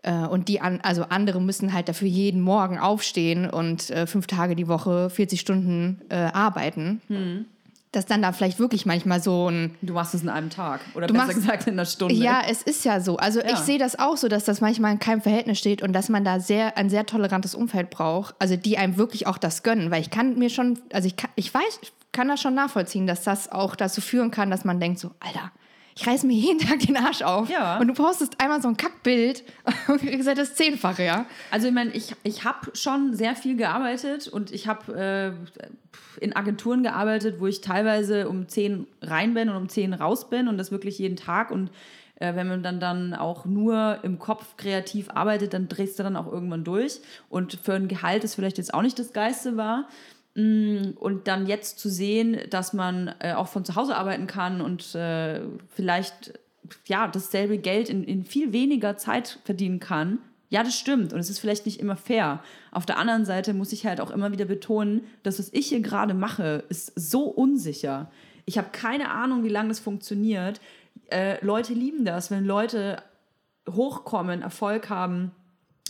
[0.04, 4.28] Äh, und die an, also andere müssen halt dafür jeden Morgen aufstehen und äh, fünf
[4.28, 7.02] Tage die Woche 40 Stunden äh, arbeiten.
[7.08, 7.46] Hm.
[7.94, 9.76] Dass dann da vielleicht wirklich manchmal so ein.
[9.84, 12.16] Du machst es in einem Tag oder besser machst, gesagt in einer Stunde.
[12.16, 13.18] Ja, es ist ja so.
[13.18, 13.54] Also ja.
[13.54, 16.26] ich sehe das auch so, dass das manchmal in keinem Verhältnis steht und dass man
[16.26, 18.34] da sehr ein sehr tolerantes Umfeld braucht.
[18.40, 19.92] Also die einem wirklich auch das gönnen.
[19.92, 21.80] Weil ich kann mir schon, also ich kann, ich weiß,
[22.12, 25.52] kann das schon nachvollziehen, dass das auch dazu führen kann, dass man denkt so, Alter,
[25.96, 27.50] ich reiße mir jeden Tag den Arsch auf.
[27.50, 27.78] Ja.
[27.80, 29.44] Und du postest einmal so ein Kackbild
[29.88, 31.26] und kriegst halt das Zehnfache, ja.
[31.52, 35.36] Also ich meine, ich, ich habe schon sehr viel gearbeitet und ich habe
[36.20, 40.30] äh, in Agenturen gearbeitet, wo ich teilweise um zehn rein bin und um zehn raus
[40.30, 41.70] bin und das wirklich jeden Tag und
[42.16, 46.16] äh, wenn man dann, dann auch nur im Kopf kreativ arbeitet, dann drehst du dann
[46.16, 47.02] auch irgendwann durch.
[47.30, 49.88] Und für ein Gehalt ist vielleicht jetzt auch nicht das Geiste war.
[50.36, 54.62] Mm, und dann jetzt zu sehen, dass man äh, auch von zu Hause arbeiten kann
[54.62, 56.40] und äh, vielleicht
[56.86, 60.20] ja dasselbe Geld in, in viel weniger Zeit verdienen kann.
[60.50, 61.14] Ja, das stimmt.
[61.14, 62.44] Und es ist vielleicht nicht immer fair.
[62.72, 65.82] Auf der anderen Seite muss ich halt auch immer wieder betonen, dass was ich hier
[65.82, 68.12] gerade mache, ist so unsicher.
[68.46, 70.62] Ich habe keine Ahnung, wie lange das funktioniert.
[71.10, 73.02] Äh, Leute lieben das, wenn Leute
[73.70, 75.32] hochkommen, Erfolg haben.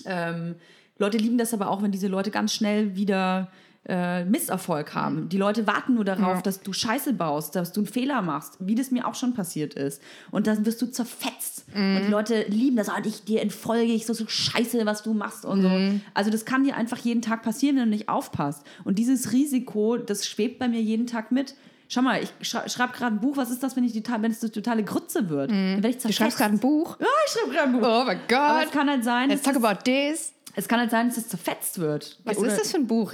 [0.06, 0.56] Ähm,
[0.98, 3.52] Leute lieben das aber auch, wenn diese Leute ganz schnell wieder
[3.86, 5.28] äh, Misserfolg haben.
[5.30, 6.42] Die Leute warten nur darauf, ja.
[6.42, 9.74] dass du Scheiße baust, dass du einen Fehler machst, wie das mir auch schon passiert
[9.74, 10.02] ist.
[10.32, 11.66] Und dann wirst du zerfetzt.
[11.76, 11.98] Mhm.
[11.98, 15.14] Und die Leute lieben das, und ich, dir entfolge ich so, so Scheiße, was du
[15.14, 15.92] machst und mhm.
[15.92, 16.00] so.
[16.14, 18.64] Also das kann dir einfach jeden Tag passieren, wenn du nicht aufpasst.
[18.86, 21.56] Und dieses Risiko, das schwebt bei mir jeden Tag mit.
[21.90, 23.36] Schau mal, ich schreibe gerade ein Buch.
[23.36, 25.52] Was ist das, wenn, ich die, wenn es eine totale Grütze wird?
[25.52, 25.82] Mhm.
[25.82, 26.98] Dann ich du schreibst gerade ein Buch?
[27.00, 27.88] Ja, ich schreibe gerade ein Buch.
[27.88, 28.40] Oh mein Gott.
[28.40, 29.30] Aber es kann halt sein.
[29.30, 30.34] Let's talk about this.
[30.56, 32.20] Es kann halt sein, dass es zerfetzt wird.
[32.26, 33.14] Was Oder ist das für ein Buch?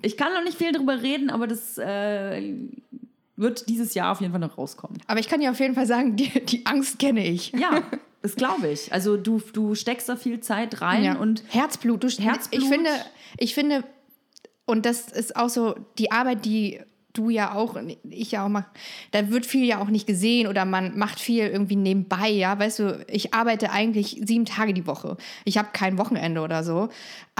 [0.00, 2.54] Ich kann noch nicht viel darüber reden, aber das äh,
[3.36, 4.98] wird dieses Jahr auf jeden Fall noch rauskommen.
[5.06, 7.52] Aber ich kann dir auf jeden Fall sagen, die, die Angst kenne ich.
[7.52, 7.82] Ja,
[8.22, 8.92] das glaube ich.
[8.92, 11.16] Also du, du steckst da viel Zeit rein ja.
[11.16, 12.04] und Herzblut.
[12.04, 12.62] Du, Herzblut.
[12.62, 12.90] Ich finde,
[13.36, 13.84] ich finde,
[14.64, 16.80] und das ist auch so die Arbeit, die
[17.12, 17.76] du ja auch,
[18.08, 18.66] ich ja auch mache,
[19.10, 22.78] da wird viel ja auch nicht gesehen oder man macht viel irgendwie nebenbei, ja, weißt
[22.78, 25.16] du, ich arbeite eigentlich sieben Tage die Woche.
[25.44, 26.88] Ich habe kein Wochenende oder so.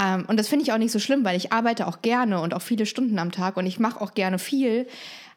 [0.00, 2.54] Ähm, und das finde ich auch nicht so schlimm, weil ich arbeite auch gerne und
[2.54, 4.86] auch viele Stunden am Tag und ich mache auch gerne viel.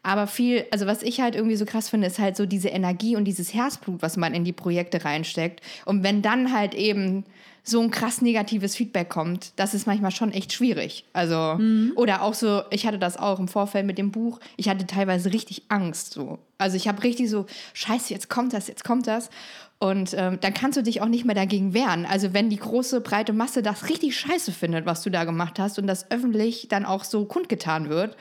[0.04, 3.16] Aber viel, also was ich halt irgendwie so krass finde, ist halt so diese Energie
[3.16, 5.62] und dieses Herzblut, was man in die Projekte reinsteckt.
[5.84, 7.26] Und wenn dann halt eben
[7.68, 11.04] so ein krass negatives Feedback kommt, das ist manchmal schon echt schwierig.
[11.14, 11.94] Also, mhm.
[11.96, 15.34] oder auch so, ich hatte das auch im Vorfeld mit dem Buch, ich hatte teilweise
[15.34, 16.14] richtig Angst.
[16.14, 16.38] So.
[16.60, 19.32] Also ich habe richtig so, scheiße, jetzt kommt das, jetzt kommt das.
[19.80, 22.06] Und ähm, dann kannst du dich auch nicht mehr dagegen wehren.
[22.06, 25.80] Also wenn die große, breite Masse das richtig scheiße findet, was du da gemacht hast
[25.80, 28.16] und das öffentlich dann auch so kundgetan wird,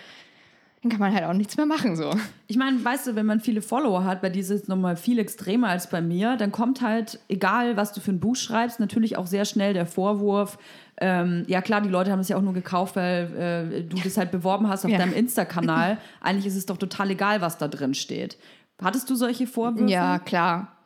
[0.85, 2.11] dann kann man halt auch nichts mehr machen so.
[2.47, 5.18] Ich meine, weißt du, wenn man viele Follower hat, bei dir ist es nochmal viel
[5.18, 9.16] extremer als bei mir, dann kommt halt, egal was du für ein Buch schreibst, natürlich
[9.16, 10.59] auch sehr schnell der Vorwurf,
[11.01, 14.18] ähm, ja klar, die Leute haben es ja auch nur gekauft, weil äh, du das
[14.18, 14.99] halt beworben hast auf ja.
[14.99, 15.97] deinem Insta-Kanal.
[16.20, 18.37] Eigentlich ist es doch total egal, was da drin steht.
[18.83, 19.90] Hattest du solche Vorwürfe?
[19.90, 20.77] Ja, klar.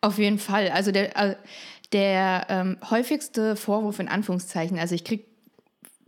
[0.00, 0.70] Auf jeden Fall.
[0.70, 1.36] Also der, äh,
[1.92, 5.24] der ähm, häufigste Vorwurf in Anführungszeichen, also ich kriege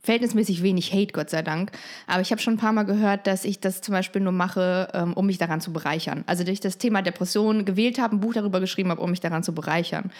[0.04, 1.72] verhältnismäßig wenig Hate, Gott sei Dank.
[2.06, 4.88] Aber ich habe schon ein paar Mal gehört, dass ich das zum Beispiel nur mache,
[4.92, 6.24] ähm, um mich daran zu bereichern.
[6.26, 9.20] Also, dass ich das Thema Depression gewählt habe, ein Buch darüber geschrieben habe, um mich
[9.20, 10.12] daran zu bereichern.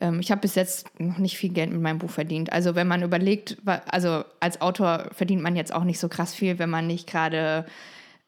[0.00, 2.52] Ähm, ich habe bis jetzt noch nicht viel Geld mit meinem Buch verdient.
[2.52, 6.58] Also, wenn man überlegt, also als Autor verdient man jetzt auch nicht so krass viel,
[6.58, 7.66] wenn man nicht gerade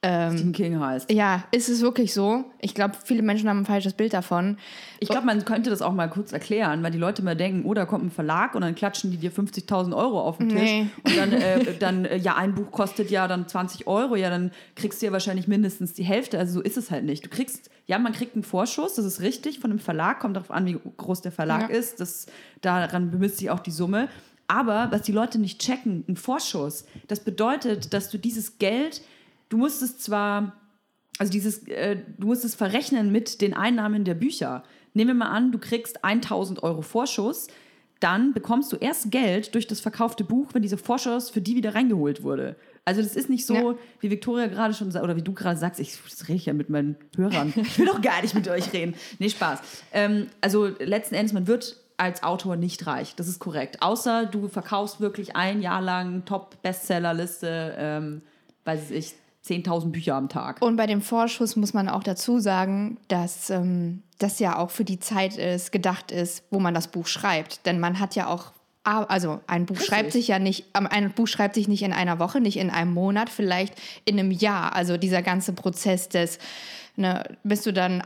[0.07, 1.11] ähm, Stephen King heißt.
[1.11, 2.45] Ja, ist es wirklich so?
[2.61, 4.57] Ich glaube, viele Menschen haben ein falsches Bild davon.
[5.01, 7.75] Ich glaube, man könnte das auch mal kurz erklären, weil die Leute mal denken, oh,
[7.75, 10.61] da kommt ein Verlag und dann klatschen die dir 50.000 Euro auf den Tisch.
[10.61, 10.87] Nee.
[11.05, 14.53] Und dann, äh, dann, äh, ja, ein Buch kostet ja dann 20 Euro, ja, dann
[14.75, 16.39] kriegst du ja wahrscheinlich mindestens die Hälfte.
[16.39, 17.25] Also so ist es halt nicht.
[17.25, 20.51] Du kriegst, ja, man kriegt einen Vorschuss, das ist richtig, von einem Verlag, kommt darauf
[20.51, 21.77] an, wie groß der Verlag ja.
[21.77, 22.01] ist.
[22.01, 22.27] Das,
[22.61, 24.09] daran bemisst sich auch die Summe.
[24.49, 29.03] Aber was die Leute nicht checken, ein Vorschuss, das bedeutet, dass du dieses Geld
[29.49, 30.55] du musst es zwar,
[31.19, 34.63] also dieses, äh, du musst es verrechnen mit den Einnahmen der Bücher.
[34.95, 37.49] Nehmen wir mal an, du kriegst 1000 Euro Vorschuss,
[38.01, 41.75] dann bekommst du erst Geld durch das verkaufte Buch, wenn dieser Vorschuss für die wieder
[41.75, 42.57] reingeholt wurde.
[42.85, 43.75] Also das ist nicht so, ja.
[44.01, 46.97] wie Victoria gerade schon sagt, oder wie du gerade sagst, ich rede ja mit meinen
[47.17, 47.53] Hörern.
[47.57, 48.95] Ich will doch gar nicht mit euch reden.
[49.19, 49.61] Nee, Spaß.
[49.93, 53.15] Ähm, also letzten Endes, man wird als Autor nicht reich.
[53.17, 53.83] Das ist korrekt.
[53.83, 58.23] Außer du verkaufst wirklich ein Jahr lang Top-Bestsellerliste, ähm,
[58.65, 59.15] weiß ich,
[59.47, 60.61] 10.000 Bücher am Tag.
[60.63, 64.85] Und bei dem Vorschuss muss man auch dazu sagen, dass ähm, das ja auch für
[64.85, 67.67] die Zeit ist, gedacht ist, wo man das Buch schreibt.
[67.67, 68.53] Denn man hat ja auch,
[68.85, 69.89] also ein Buch Richtig.
[69.89, 72.71] schreibt sich ja nicht, ähm, ein Buch schreibt sich nicht in einer Woche, nicht in
[72.71, 74.75] einem Monat, vielleicht in einem Jahr.
[74.75, 76.39] Also dieser ganze Prozess des,
[76.97, 78.03] ne, bist du dann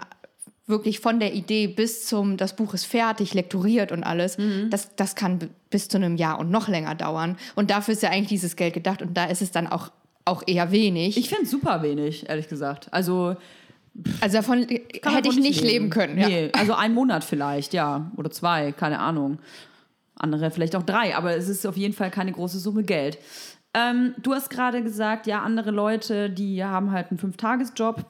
[0.70, 4.38] wirklich von der Idee bis zum, das Buch ist fertig, lektoriert und alles,
[4.70, 7.36] das, das kann bis zu einem Jahr und noch länger dauern.
[7.56, 9.90] Und dafür ist ja eigentlich dieses Geld gedacht und da ist es dann auch,
[10.30, 11.16] auch eher wenig.
[11.16, 12.88] Ich finde es super wenig, ehrlich gesagt.
[12.92, 13.36] Also
[14.20, 16.18] also davon hätte ich nicht leben können.
[16.18, 16.28] Ja.
[16.28, 18.10] Nee, also einen Monat vielleicht, ja.
[18.16, 19.38] Oder zwei, keine Ahnung.
[20.14, 23.18] Andere vielleicht auch drei, aber es ist auf jeden Fall keine große Summe Geld.
[23.74, 28.04] Ähm, du hast gerade gesagt, ja, andere Leute, die haben halt einen Fünftagesjob.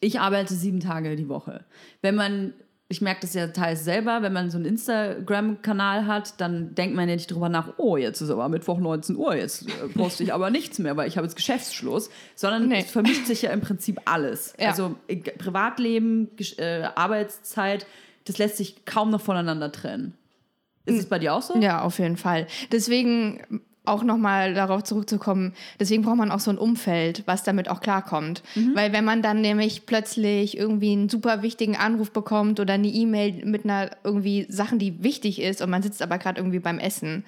[0.00, 1.64] Ich arbeite sieben Tage die Woche.
[2.02, 2.54] Wenn man,
[2.90, 7.08] ich merke das ja teils selber, wenn man so einen Instagram-Kanal hat, dann denkt man
[7.08, 10.34] ja nicht drüber nach, oh, jetzt ist aber Mittwoch 19 Uhr, jetzt äh, poste ich
[10.34, 12.80] aber nichts mehr, weil ich habe jetzt Geschäftsschluss, sondern Nee.
[12.80, 14.54] es vermischt sich ja im Prinzip alles.
[14.58, 14.70] Ja.
[14.70, 17.86] Also äh, Privatleben, äh, Arbeitszeit,
[18.24, 20.14] das lässt sich kaum noch voneinander trennen.
[20.84, 21.56] Ist es bei dir auch so?
[21.58, 22.48] Ja, auf jeden Fall.
[22.72, 27.80] Deswegen auch nochmal darauf zurückzukommen, deswegen braucht man auch so ein Umfeld, was damit auch
[27.80, 28.42] klarkommt.
[28.74, 33.44] Weil wenn man dann nämlich plötzlich irgendwie einen super wichtigen Anruf bekommt oder eine E-Mail
[33.46, 37.24] mit einer irgendwie Sachen, die wichtig ist und man sitzt aber gerade irgendwie beim Essen,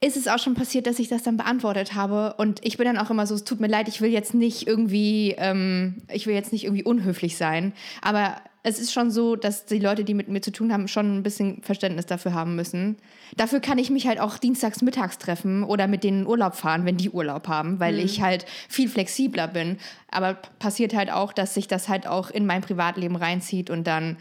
[0.00, 2.34] ist es auch schon passiert, dass ich das dann beantwortet habe.
[2.38, 4.66] Und ich bin dann auch immer so, es tut mir leid, ich will jetzt nicht
[4.66, 7.72] irgendwie, ähm, ich will jetzt nicht irgendwie unhöflich sein.
[8.00, 11.18] Aber es ist schon so, dass die Leute, die mit mir zu tun haben, schon
[11.18, 12.96] ein bisschen Verständnis dafür haben müssen.
[13.36, 16.84] Dafür kann ich mich halt auch dienstags mittags treffen oder mit denen in Urlaub fahren,
[16.84, 19.78] wenn die Urlaub haben, weil ich halt viel flexibler bin.
[20.10, 24.16] Aber passiert halt auch, dass sich das halt auch in mein Privatleben reinzieht und dann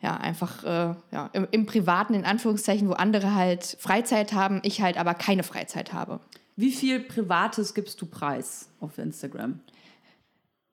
[0.00, 4.80] ja, einfach äh, ja, im, im Privaten, in Anführungszeichen, wo andere halt Freizeit haben, ich
[4.80, 6.20] halt aber keine Freizeit habe.
[6.56, 9.60] Wie viel Privates gibst du preis auf Instagram?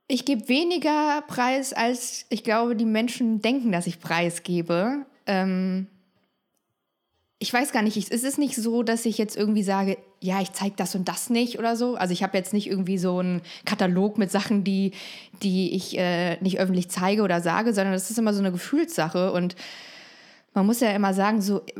[0.07, 5.05] Ich gebe weniger Preis, als ich glaube, die Menschen denken, dass ich Preis gebe.
[5.25, 5.87] Ähm,
[7.39, 10.41] ich weiß gar nicht, ich, es ist nicht so, dass ich jetzt irgendwie sage, ja,
[10.41, 11.95] ich zeige das und das nicht oder so.
[11.95, 14.91] Also ich habe jetzt nicht irgendwie so einen Katalog mit Sachen, die,
[15.41, 19.31] die ich äh, nicht öffentlich zeige oder sage, sondern das ist immer so eine Gefühlssache
[19.31, 19.55] und
[20.53, 21.71] man muss ja immer sagen, so, äh,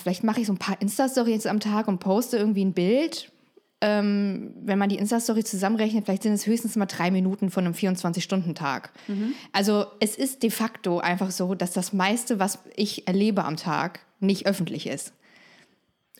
[0.00, 3.32] vielleicht mache ich so ein paar Insta-Stories am Tag und poste irgendwie ein Bild.
[3.80, 7.74] Ähm, wenn man die Insta-Story zusammenrechnet, vielleicht sind es höchstens mal drei Minuten von einem
[7.74, 8.90] 24-Stunden-Tag.
[9.52, 14.00] Also es ist de facto einfach so, dass das meiste, was ich erlebe am Tag,
[14.20, 15.12] nicht öffentlich ist.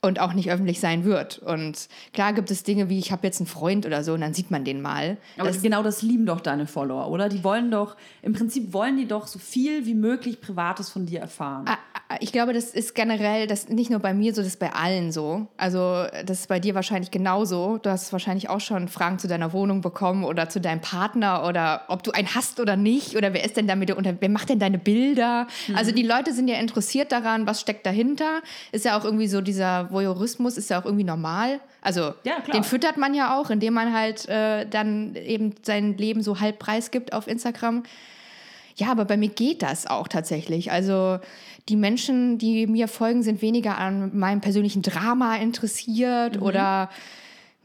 [0.01, 1.39] Und auch nicht öffentlich sein wird.
[1.39, 4.35] Und klar gibt es Dinge wie, ich habe jetzt einen Freund oder so, und dann
[4.35, 5.17] sieht man den mal.
[5.39, 7.29] Aber genau das lieben doch deine Follower, oder?
[7.29, 11.21] Die wollen doch, im Prinzip wollen die doch so viel wie möglich Privates von dir
[11.21, 11.65] erfahren.
[11.67, 11.79] Ah,
[12.21, 15.13] Ich glaube, das ist generell, das nicht nur bei mir so, das ist bei allen
[15.13, 15.47] so.
[15.57, 17.79] Also das ist bei dir wahrscheinlich genauso.
[17.79, 21.83] Du hast wahrscheinlich auch schon Fragen zu deiner Wohnung bekommen oder zu deinem Partner oder
[21.89, 24.29] ob du einen hast oder nicht oder wer ist denn da mit dir unter, wer
[24.29, 25.47] macht denn deine Bilder?
[25.75, 28.41] Also die Leute sind ja interessiert daran, was steckt dahinter.
[28.73, 31.61] Ist ja auch irgendwie so dieser Voyeurismus ist ja auch irgendwie normal.
[31.81, 36.23] Also Ja, den füttert man ja auch, indem man halt äh, dann eben sein Leben
[36.23, 37.83] so halb preisgibt auf Instagram.
[38.77, 40.71] Ja, aber bei mir geht das auch tatsächlich.
[40.71, 41.19] Also
[41.69, 46.89] die Menschen, die mir folgen, sind weniger an meinem persönlichen Drama interessiert oder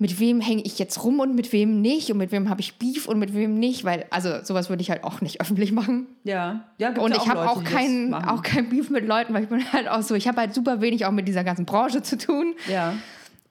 [0.04, 2.78] mit wem hänge ich jetzt rum und mit wem nicht und mit wem habe ich
[2.78, 6.08] Beef und mit wem nicht, weil also sowas würde ich halt auch nicht öffentlich machen.
[6.26, 8.28] ja, ja gibt's Und ja ich habe auch die das kein, machen.
[8.28, 10.82] auch kein Beef mit Leuten, weil ich bin halt auch so, ich habe halt super
[10.82, 12.54] wenig auch mit dieser ganzen Branche zu tun.
[12.70, 12.96] Ja.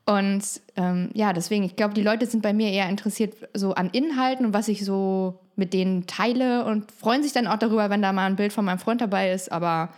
[0.05, 0.43] Und
[0.77, 4.45] ähm, ja, deswegen, ich glaube, die Leute sind bei mir eher interessiert so an Inhalten
[4.45, 8.13] und was ich so mit denen teile und freuen sich dann auch darüber, wenn da
[8.13, 9.89] mal ein Bild von meinem Freund dabei ist, aber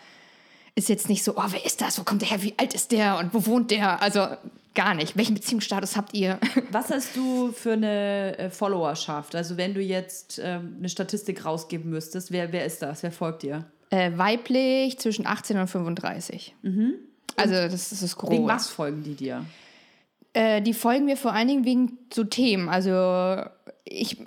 [0.74, 2.92] ist jetzt nicht so, oh, wer ist das, wo kommt der her, wie alt ist
[2.92, 4.02] der und wo wohnt der?
[4.02, 4.26] Also
[4.74, 5.16] gar nicht.
[5.16, 6.40] Welchen Beziehungsstatus habt ihr?
[6.72, 9.36] Was hast du für eine äh, Followerschaft?
[9.36, 13.04] Also wenn du jetzt ähm, eine Statistik rausgeben müsstest, wer, wer ist das?
[13.04, 13.66] Wer folgt dir?
[13.94, 16.54] äh, weiblich zwischen 18 und 35.
[17.36, 18.16] Also das ist das.
[18.30, 19.44] Wegen was folgen die dir?
[20.32, 22.68] Äh, die folgen mir vor allen Dingen wegen so Themen.
[22.68, 23.44] Also
[23.84, 24.18] ich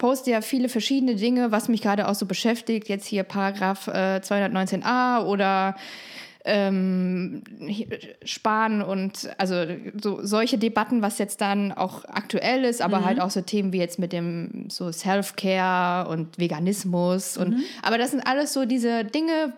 [0.00, 2.88] poste ja viele verschiedene Dinge, was mich gerade auch so beschäftigt.
[2.88, 5.76] Jetzt hier Paragraph äh, 219a oder
[6.44, 7.42] ähm,
[8.24, 9.66] Sparen und also
[10.00, 13.78] so solche Debatten, was jetzt dann auch aktuell ist, aber halt auch so Themen wie
[13.78, 19.52] jetzt mit dem so Self-Care und Veganismus und aber das sind alles so diese Dinge,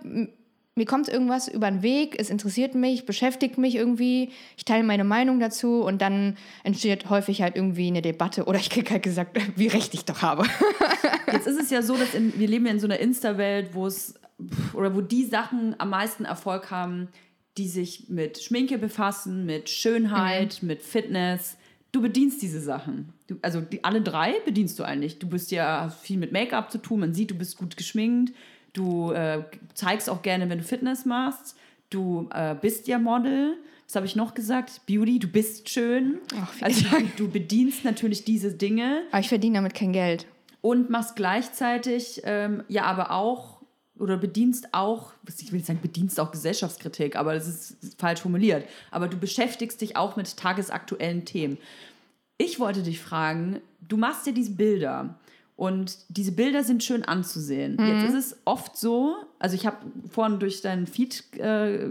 [0.74, 5.04] mir kommt irgendwas über den Weg, es interessiert mich, beschäftigt mich irgendwie, ich teile meine
[5.04, 9.38] Meinung dazu und dann entsteht häufig halt irgendwie eine Debatte oder ich kriege halt gesagt,
[9.56, 10.44] wie recht ich doch habe.
[11.32, 13.86] Jetzt ist es ja so, dass in, wir leben ja in so einer Insta-Welt, wo
[13.86, 14.14] es
[14.72, 17.08] oder wo die Sachen am meisten Erfolg haben,
[17.58, 20.68] die sich mit Schminke befassen, mit Schönheit, mhm.
[20.68, 21.58] mit Fitness.
[21.92, 23.12] Du bedienst diese Sachen.
[23.26, 25.18] Du, also die, alle drei bedienst du eigentlich.
[25.18, 27.00] Du bist ja viel mit Make-up zu tun.
[27.00, 28.32] Man sieht, du bist gut geschminkt.
[28.72, 29.42] Du äh,
[29.74, 31.56] zeigst auch gerne, wenn du Fitness machst.
[31.90, 33.56] Du äh, bist ja Model.
[33.86, 34.80] Was habe ich noch gesagt?
[34.86, 36.18] Beauty, du bist schön.
[36.40, 39.02] Ach, also du, du bedienst natürlich diese Dinge.
[39.10, 40.26] Aber ich verdiene damit kein Geld.
[40.62, 43.62] Und machst gleichzeitig ähm, ja aber auch
[43.98, 48.66] oder bedienst auch, ich will nicht sagen, bedienst auch Gesellschaftskritik, aber das ist falsch formuliert.
[48.90, 51.58] Aber du beschäftigst dich auch mit tagesaktuellen Themen.
[52.38, 55.20] Ich wollte dich fragen, du machst ja diese Bilder
[55.56, 57.76] und diese Bilder sind schön anzusehen.
[57.78, 57.86] Mhm.
[57.86, 59.76] Jetzt ist es oft so, also ich habe
[60.10, 61.90] vorhin durch deinen Feed, äh,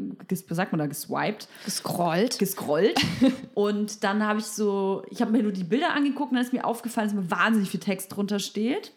[0.50, 1.48] sagt man da, geswiped.
[1.66, 2.40] Gescrollt.
[2.40, 3.00] Gescrollt.
[3.54, 6.54] und dann habe ich so, ich habe mir nur die Bilder angeguckt und dann ist
[6.54, 8.92] mir aufgefallen, dass mir wahnsinnig viel Text drunter steht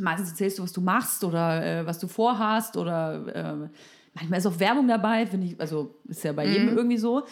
[0.00, 3.68] meistens erzählst du, was du machst oder äh, was du vorhast oder äh,
[4.14, 6.52] manchmal ist auch Werbung dabei, finde ich, also ist ja bei mhm.
[6.52, 7.24] jedem irgendwie so.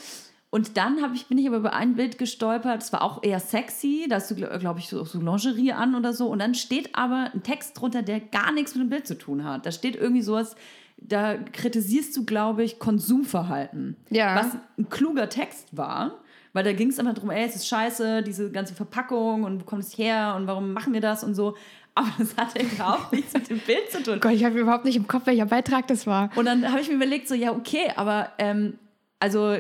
[0.51, 4.07] Und dann ich, bin ich aber über ein Bild gestolpert, das war auch eher sexy,
[4.09, 6.29] da hast du, glaube ich, so, so Lingerie an oder so.
[6.29, 9.45] Und dann steht aber ein Text drunter, der gar nichts mit dem Bild zu tun
[9.45, 9.67] hat.
[9.67, 10.57] Da steht irgendwie sowas,
[10.97, 13.97] da kritisierst du, glaube ich, Konsumverhalten.
[14.09, 14.37] Ja.
[14.37, 16.19] Was ein kluger Text war.
[16.55, 19.65] Weil da ging es immer darum, ey, es ist scheiße, diese ganze Verpackung und wo
[19.65, 21.55] kommt es her und warum machen wir das und so
[21.99, 24.21] aber das hatte überhaupt nichts mit dem Bild zu tun.
[24.21, 26.31] Gott, ich habe überhaupt nicht im Kopf, welcher Beitrag das war.
[26.37, 28.79] Und dann habe ich mir überlegt, so, ja, okay, aber ähm,
[29.19, 29.57] also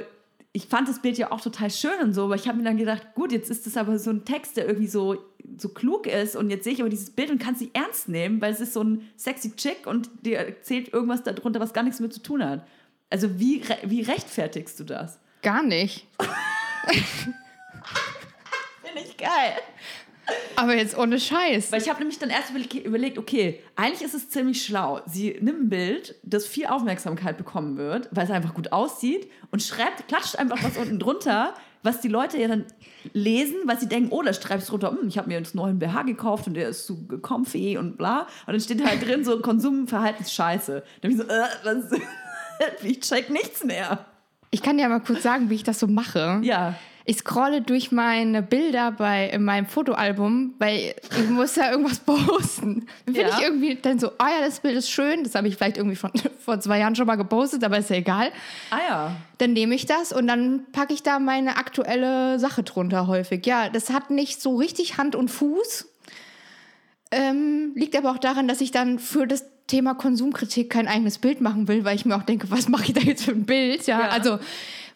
[0.53, 2.79] ich fand das Bild ja auch total schön und so, aber ich habe mir dann
[2.79, 5.19] gedacht, gut, jetzt ist das aber so ein Text, der irgendwie so,
[5.57, 8.09] so klug ist und jetzt sehe ich aber dieses Bild und kann es nicht ernst
[8.09, 11.83] nehmen, weil es ist so ein sexy Chick und dir erzählt irgendwas darunter, was gar
[11.83, 12.67] nichts mit zu tun hat.
[13.11, 15.19] Also wie, wie rechtfertigst du das?
[15.43, 16.07] Gar nicht.
[18.83, 19.57] Finde ich geil.
[20.57, 21.73] Aber jetzt ohne Scheiß.
[21.73, 25.01] Weil ich habe nämlich dann erst überlegt, okay, eigentlich ist es ziemlich schlau.
[25.07, 29.63] Sie nimmt ein Bild, das viel Aufmerksamkeit bekommen wird, weil es einfach gut aussieht und
[29.63, 32.67] schreibt, klatscht einfach was unten drunter, was die Leute ja dann
[33.13, 35.79] lesen, weil sie denken, oh, da schreibst du drunter, hm, ich habe mir einen neuen
[35.79, 38.23] BH gekauft und der ist so comfy und bla.
[38.47, 40.83] Und dann steht halt drin so Konsumverhaltensscheiße.
[41.01, 41.99] Dann bin ich so, äh, was,
[42.83, 44.05] ich check nichts mehr.
[44.51, 46.41] Ich kann dir mal kurz sagen, wie ich das so mache.
[46.43, 46.75] Ja
[47.09, 52.87] ich scrolle durch meine Bilder bei in meinem Fotoalbum, weil ich muss ja irgendwas posten.
[53.07, 53.39] Dann finde ja.
[53.39, 55.97] ich irgendwie dann so, ah ja, das Bild ist schön, das habe ich vielleicht irgendwie
[55.97, 56.13] von,
[56.45, 58.31] vor zwei Jahren schon mal gepostet, aber ist ja egal.
[58.69, 59.17] Ah ja.
[59.39, 63.47] Dann nehme ich das und dann packe ich da meine aktuelle Sache drunter häufig.
[63.47, 65.89] Ja, das hat nicht so richtig Hand und Fuß.
[67.11, 71.41] Ähm, liegt aber auch daran, dass ich dann für das Thema Konsumkritik kein eigenes Bild
[71.41, 73.87] machen will, weil ich mir auch denke, was mache ich da jetzt für ein Bild?
[73.87, 74.09] Ja, ja.
[74.09, 74.39] also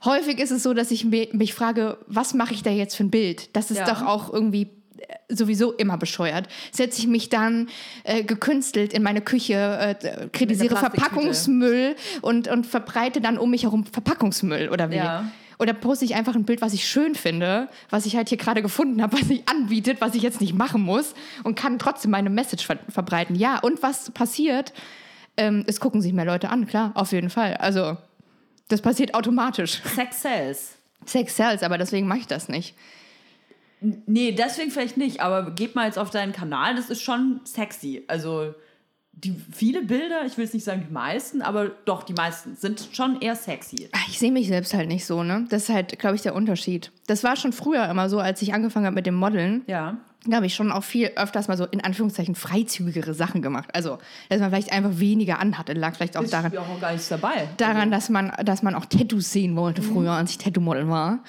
[0.04, 3.10] häufig ist es so, dass ich mich frage, was mache ich da jetzt für ein
[3.10, 3.54] Bild?
[3.56, 3.86] Das ist ja.
[3.86, 6.48] doch auch irgendwie äh, sowieso immer bescheuert.
[6.70, 7.68] Setze ich mich dann
[8.04, 13.84] äh, gekünstelt in meine Küche, äh, kritisiere Verpackungsmüll und, und verbreite dann um mich herum
[13.84, 14.96] Verpackungsmüll oder wie?
[14.96, 15.30] Ja.
[15.58, 18.62] Oder poste ich einfach ein Bild, was ich schön finde, was ich halt hier gerade
[18.62, 22.30] gefunden habe, was sich anbietet, was ich jetzt nicht machen muss und kann trotzdem meine
[22.30, 23.36] Message ver verbreiten.
[23.36, 24.72] Ja, und was passiert?
[25.36, 27.54] Ähm, es gucken sich mehr Leute an, klar, auf jeden Fall.
[27.58, 27.96] Also
[28.68, 29.82] das passiert automatisch.
[29.84, 30.76] Sex sells.
[31.06, 32.74] Sex sells, aber deswegen mache ich das nicht.
[34.06, 38.04] Nee, deswegen vielleicht nicht, aber geht mal jetzt auf deinen Kanal, das ist schon sexy.
[38.06, 38.54] Also
[39.12, 42.88] die viele Bilder, ich will es nicht sagen die meisten, aber doch die meisten sind
[42.92, 43.88] schon eher sexy.
[44.08, 45.46] Ich sehe mich selbst halt nicht so, ne?
[45.50, 46.92] Das ist halt, glaube ich, der Unterschied.
[47.06, 49.62] Das war schon früher immer so, als ich angefangen habe mit dem Modeln.
[49.66, 49.98] Ja.
[50.26, 53.70] Da habe ich schon auch viel öfters mal so in Anführungszeichen freizügigere Sachen gemacht.
[53.72, 55.72] Also, dass man vielleicht einfach weniger anhatte.
[55.72, 56.56] Lag vielleicht auch ist daran.
[56.56, 57.48] auch gar nichts dabei.
[57.56, 57.90] Daran, also.
[57.90, 60.18] dass man, dass man auch Tattoos sehen wollte früher, mhm.
[60.18, 61.20] als ich Tattoo-Model war.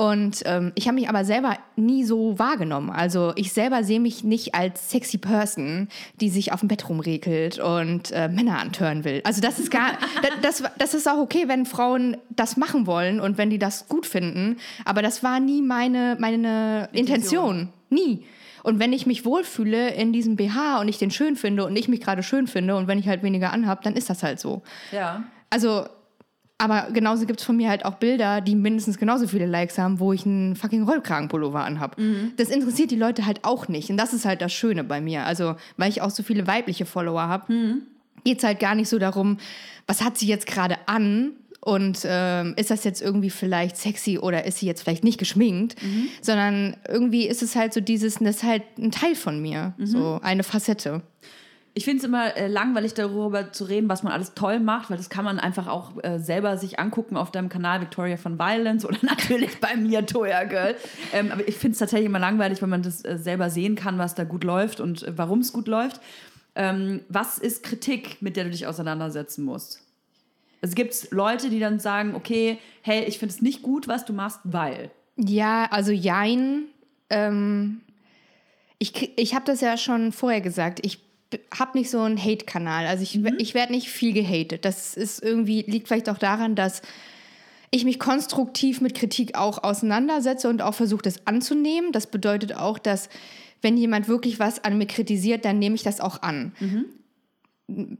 [0.00, 2.88] Und ähm, ich habe mich aber selber nie so wahrgenommen.
[2.88, 5.88] Also ich selber sehe mich nicht als sexy Person,
[6.20, 9.22] die sich auf dem Bett rumregelt und äh, Männer antören will.
[9.24, 9.98] Also das ist gar,
[10.42, 14.06] das, das ist auch okay, wenn Frauen das machen wollen und wenn die das gut
[14.06, 14.58] finden.
[14.84, 17.72] Aber das war nie meine, meine Intention.
[17.72, 17.72] Intention.
[17.90, 18.24] Nie.
[18.68, 21.88] Und wenn ich mich wohlfühle in diesem BH und ich den schön finde und ich
[21.88, 24.60] mich gerade schön finde und wenn ich halt weniger anhabe, dann ist das halt so.
[24.92, 25.24] Ja.
[25.48, 25.86] Also
[26.58, 30.00] aber genauso gibt es von mir halt auch Bilder, die mindestens genauso viele Likes haben,
[30.00, 31.96] wo ich einen fucking Rollkragenpullover anhab.
[31.96, 32.32] Mhm.
[32.36, 33.88] Das interessiert die Leute halt auch nicht.
[33.88, 35.24] Und das ist halt das Schöne bei mir.
[35.24, 37.82] Also, weil ich auch so viele weibliche Follower habe, mhm.
[38.24, 39.38] geht es halt gar nicht so darum,
[39.86, 44.44] was hat sie jetzt gerade an, und ähm, ist das jetzt irgendwie vielleicht sexy oder
[44.44, 46.08] ist sie jetzt vielleicht nicht geschminkt, mhm.
[46.22, 49.86] sondern irgendwie ist es halt so dieses, das ist halt ein Teil von mir, mhm.
[49.86, 51.02] so eine Facette.
[51.74, 54.96] Ich finde es immer äh, langweilig, darüber zu reden, was man alles toll macht, weil
[54.96, 58.84] das kann man einfach auch äh, selber sich angucken auf deinem Kanal Victoria von Violence
[58.84, 60.74] oder natürlich bei mir, Toya Girl.
[61.12, 63.98] Ähm, aber ich finde es tatsächlich immer langweilig, wenn man das äh, selber sehen kann,
[63.98, 66.00] was da gut läuft und äh, warum es gut läuft.
[66.56, 69.87] Ähm, was ist Kritik, mit der du dich auseinandersetzen musst?
[70.60, 74.12] Es gibt Leute, die dann sagen, okay, hey, ich finde es nicht gut, was du
[74.12, 74.90] machst, weil.
[75.16, 76.64] Ja, also jein.
[77.10, 77.80] Ähm,
[78.78, 80.84] ich ich habe das ja schon vorher gesagt.
[80.84, 81.00] Ich
[81.56, 82.86] habe nicht so einen Hate-Kanal.
[82.86, 83.36] Also ich, mhm.
[83.38, 84.64] ich werde nicht viel gehatet.
[84.64, 86.82] Das ist irgendwie, liegt vielleicht auch daran, dass
[87.70, 91.92] ich mich konstruktiv mit Kritik auch auseinandersetze und auch versuche, das anzunehmen.
[91.92, 93.10] Das bedeutet auch, dass
[93.60, 96.52] wenn jemand wirklich was an mir kritisiert, dann nehme ich das auch an.
[96.60, 96.86] Mhm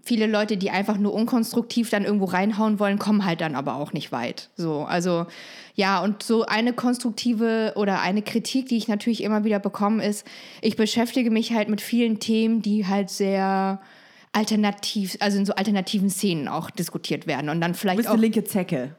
[0.03, 3.93] viele Leute, die einfach nur unkonstruktiv dann irgendwo reinhauen wollen, kommen halt dann aber auch
[3.93, 4.49] nicht weit.
[4.57, 5.27] So, also
[5.75, 10.27] ja, und so eine konstruktive oder eine Kritik, die ich natürlich immer wieder bekomme, ist,
[10.63, 13.81] ich beschäftige mich halt mit vielen Themen, die halt sehr
[14.33, 18.15] alternativ, also in so alternativen Szenen auch diskutiert werden und dann vielleicht du bist auch
[18.15, 18.95] eine linke Zecke.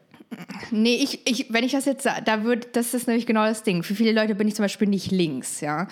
[0.70, 3.64] Nee, ich, ich, wenn ich das jetzt sage, da wird, das ist nämlich genau das
[3.64, 3.82] Ding.
[3.82, 5.88] Für viele Leute bin ich zum Beispiel nicht links, ja.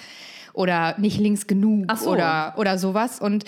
[0.53, 2.11] Oder nicht links genug so.
[2.11, 3.21] oder, oder sowas.
[3.21, 3.45] Und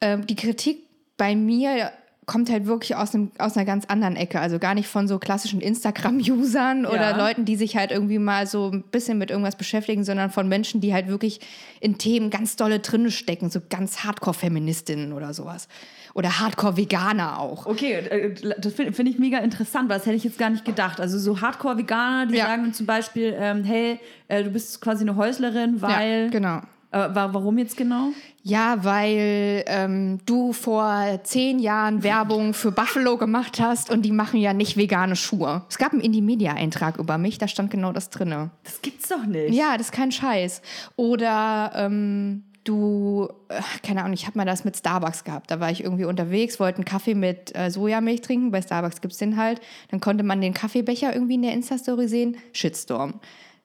[0.00, 0.78] ähm, die Kritik
[1.16, 1.92] bei mir
[2.26, 4.40] kommt halt wirklich aus, einem, aus einer ganz anderen Ecke.
[4.40, 7.16] Also gar nicht von so klassischen Instagram-Usern oder ja.
[7.16, 10.80] Leuten, die sich halt irgendwie mal so ein bisschen mit irgendwas beschäftigen, sondern von Menschen,
[10.80, 11.40] die halt wirklich
[11.80, 15.68] in Themen ganz dolle drinne stecken, so ganz Hardcore-Feministinnen oder sowas.
[16.14, 17.66] Oder Hardcore-Veganer auch.
[17.66, 20.64] Okay, äh, das finde find ich mega interessant, weil das hätte ich jetzt gar nicht
[20.64, 21.00] gedacht.
[21.00, 22.46] Also so Hardcore-Veganer, die ja.
[22.46, 26.24] sagen zum Beispiel, ähm, hey, äh, du bist quasi eine Häuslerin, weil...
[26.24, 26.60] Ja, genau
[26.94, 28.10] äh, warum jetzt genau?
[28.42, 34.38] Ja, weil ähm, du vor zehn Jahren Werbung für Buffalo gemacht hast und die machen
[34.38, 35.64] ja nicht vegane Schuhe.
[35.68, 38.50] Es gab einen Indie-Media-Eintrag über mich, da stand genau das drin.
[38.62, 39.54] Das gibt's doch nicht.
[39.54, 40.62] Ja, das ist kein Scheiß.
[40.96, 45.50] Oder ähm, du, äh, keine Ahnung, ich habe mal das mit Starbucks gehabt.
[45.50, 48.50] Da war ich irgendwie unterwegs, wollte einen Kaffee mit äh, Sojamilch trinken.
[48.50, 49.60] Bei Starbucks gibt es den halt.
[49.90, 52.36] Dann konnte man den Kaffeebecher irgendwie in der Insta-Story sehen.
[52.52, 53.14] Shitstorm.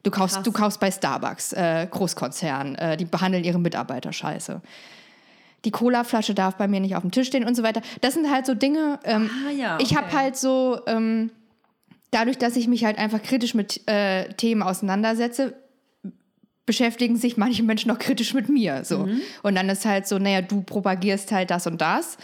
[0.04, 4.62] Du kaufst, du kaufst bei Starbucks, äh, Großkonzern, äh, die behandeln ihre Mitarbeiter scheiße.
[5.66, 7.82] Die Colaflasche darf bei mir nicht auf dem Tisch stehen und so weiter.
[8.00, 9.00] Das sind halt so Dinge.
[9.04, 9.84] Ähm, ah, ja, okay.
[9.84, 11.32] Ich habe halt so, ähm,
[12.12, 15.54] dadurch, dass ich mich halt einfach kritisch mit äh, Themen auseinandersetze,
[16.66, 18.86] beschäftigen sich manche Menschen auch kritisch mit mir.
[18.86, 19.00] So.
[19.00, 19.22] Mhm.
[19.43, 22.18] Und dann ist halt so, naja, du propagierst halt das und das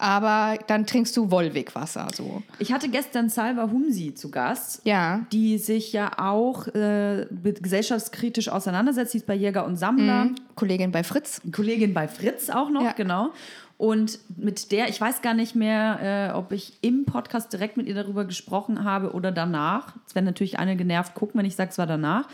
[0.00, 2.08] aber dann trinkst du Wollwegwasser.
[2.14, 2.42] So.
[2.58, 5.26] Ich hatte gestern Salva Humsi zu Gast, ja.
[5.30, 9.12] die sich ja auch äh, gesellschaftskritisch auseinandersetzt.
[9.12, 10.24] Sie ist bei Jäger und Sammler.
[10.24, 10.36] Mhm.
[10.54, 11.42] Kollegin bei Fritz.
[11.52, 12.92] Kollegin bei Fritz auch noch, ja.
[12.92, 13.30] genau.
[13.76, 17.86] Und mit der, ich weiß gar nicht mehr, äh, ob ich im Podcast direkt mit
[17.86, 19.96] ihr darüber gesprochen habe oder danach.
[20.06, 22.26] Es werden natürlich eine genervt gucken, wenn ich sage, es war danach.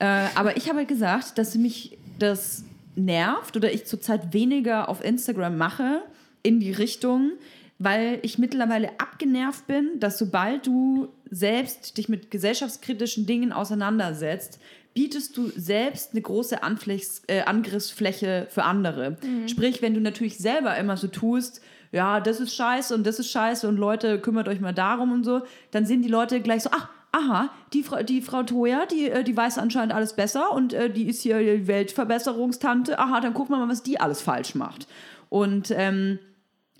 [0.00, 2.64] Äh, aber ich habe gesagt, dass mich das
[2.96, 6.02] nervt oder ich zurzeit weniger auf Instagram mache,
[6.46, 7.32] in die Richtung,
[7.78, 14.60] weil ich mittlerweile abgenervt bin, dass sobald du selbst dich mit gesellschaftskritischen Dingen auseinandersetzt,
[14.94, 19.18] bietest du selbst eine große Anflechs, äh, Angriffsfläche für andere.
[19.22, 19.48] Mhm.
[19.48, 21.60] Sprich, wenn du natürlich selber immer so tust,
[21.92, 25.24] ja, das ist scheiße und das ist scheiße und Leute, kümmert euch mal darum und
[25.24, 29.10] so, dann sind die Leute gleich so, ach, aha, die, Fra die Frau Toja, die,
[29.10, 33.34] äh, die weiß anscheinend alles besser und äh, die ist hier die Weltverbesserungstante, aha, dann
[33.34, 34.86] gucken wir mal, was die alles falsch macht.
[35.28, 36.18] Und ähm,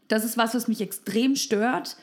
[0.08, 1.96] das ist was, was mich extrem stört.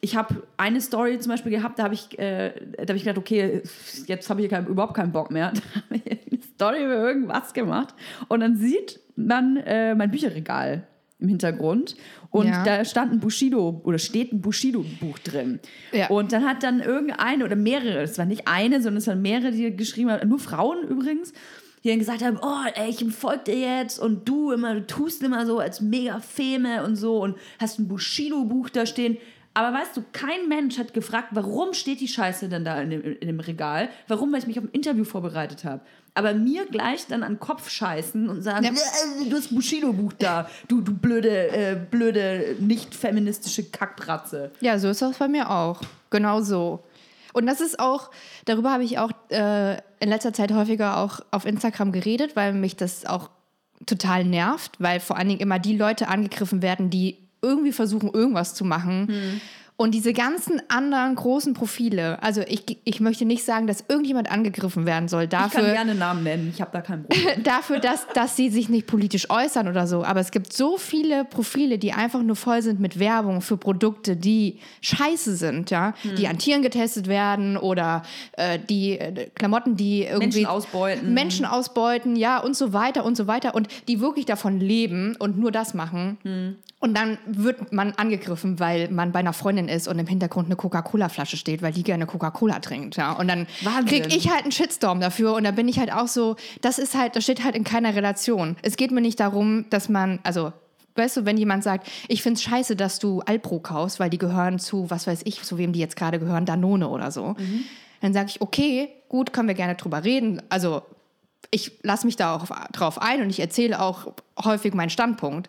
[0.00, 3.62] Ich habe eine Story zum Beispiel gehabt, da habe ich, äh, hab ich gedacht, okay,
[4.06, 5.52] jetzt habe ich kein, überhaupt keinen Bock mehr.
[5.62, 7.94] Da habe ich eine Story über irgendwas gemacht.
[8.28, 10.86] Und dann sieht man äh, mein Bücherregal
[11.20, 11.96] im Hintergrund
[12.30, 12.64] und ja.
[12.64, 15.60] da stand ein Bushido oder steht ein Bushido-Buch drin.
[15.92, 16.08] Ja.
[16.08, 19.50] Und dann hat dann irgendeine oder mehrere, es war nicht eine, sondern es waren mehrere,
[19.50, 21.32] die geschrieben haben, nur Frauen übrigens,
[21.82, 25.22] die dann gesagt haben, oh, ey, ich folge dir jetzt und du immer, du tust
[25.22, 29.16] immer so als mega Feme und so und hast ein Bushido-Buch da stehen.
[29.52, 33.02] Aber weißt du, kein Mensch hat gefragt, warum steht die Scheiße denn da in dem,
[33.02, 33.88] in dem Regal?
[34.06, 34.32] Warum?
[34.32, 35.80] Weil ich mich auf ein Interview vorbereitet habe.
[36.14, 38.72] Aber mir gleich dann an den Kopf scheißen und sagen, ja.
[38.72, 44.52] Äh, du hast ein Bushido-Buch da, du, du blöde, äh, blöde, nicht feministische Kackbratze.
[44.60, 45.80] Ja, so ist das bei mir auch.
[46.10, 46.84] Genau so.
[47.32, 48.10] Und das ist auch,
[48.44, 52.76] darüber habe ich auch äh, in letzter Zeit häufiger auch auf Instagram geredet, weil mich
[52.76, 53.30] das auch
[53.86, 58.54] total nervt, weil vor allen Dingen immer die Leute angegriffen werden, die irgendwie versuchen, irgendwas
[58.54, 59.08] zu machen.
[59.08, 59.40] Hm.
[59.80, 64.84] Und diese ganzen anderen großen Profile, also ich, ich möchte nicht sagen, dass irgendjemand angegriffen
[64.84, 65.60] werden soll dafür.
[65.60, 67.42] Ich kann gerne Namen nennen, ich habe da keinen Problem.
[67.44, 70.04] dafür, dass, dass sie sich nicht politisch äußern oder so.
[70.04, 74.16] Aber es gibt so viele Profile, die einfach nur voll sind mit Werbung für Produkte,
[74.16, 76.14] die scheiße sind, ja, hm.
[76.14, 78.02] die an Tieren getestet werden oder
[78.32, 81.14] äh, die äh, Klamotten, die irgendwie Menschen ausbeuten.
[81.14, 83.54] Menschen ausbeuten, ja, und so weiter und so weiter.
[83.54, 86.18] Und die wirklich davon leben und nur das machen.
[86.22, 86.56] Hm.
[86.80, 90.56] Und dann wird man angegriffen, weil man bei einer Freundin ist und im Hintergrund eine
[90.56, 92.96] Coca-Cola-Flasche steht, weil die gerne Coca-Cola trinkt.
[92.96, 93.12] Ja.
[93.12, 93.46] Und dann
[93.86, 96.94] kriege ich halt einen Shitstorm dafür und da bin ich halt auch so, das ist
[96.94, 98.56] halt, das steht halt in keiner Relation.
[98.62, 100.52] Es geht mir nicht darum, dass man, also
[100.96, 104.18] weißt du, wenn jemand sagt, ich finde es scheiße, dass du Alpro kaufst, weil die
[104.18, 107.64] gehören zu, was weiß ich, zu wem die jetzt gerade gehören, Danone oder so, mhm.
[108.00, 110.42] dann sage ich, okay, gut, können wir gerne drüber reden.
[110.48, 110.82] Also
[111.50, 114.12] ich lasse mich da auch drauf ein und ich erzähle auch
[114.42, 115.48] häufig meinen Standpunkt.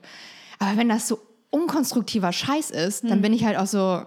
[0.59, 1.19] Aber wenn das so
[1.49, 3.21] unkonstruktiver Scheiß ist, dann hm.
[3.21, 4.03] bin ich halt auch so,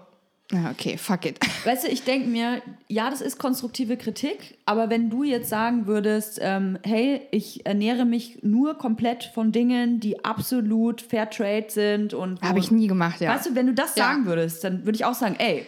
[0.53, 1.39] okay, fuck it.
[1.65, 5.87] Weißt du, ich denke mir, ja, das ist konstruktive Kritik, aber wenn du jetzt sagen
[5.87, 12.41] würdest, ähm, hey, ich ernähre mich nur komplett von Dingen, die absolut Fairtrade sind und.
[12.41, 13.33] Habe ich nie gemacht, ja.
[13.33, 14.05] Weißt du, wenn du das ja.
[14.05, 15.65] sagen würdest, dann würde ich auch sagen, ey,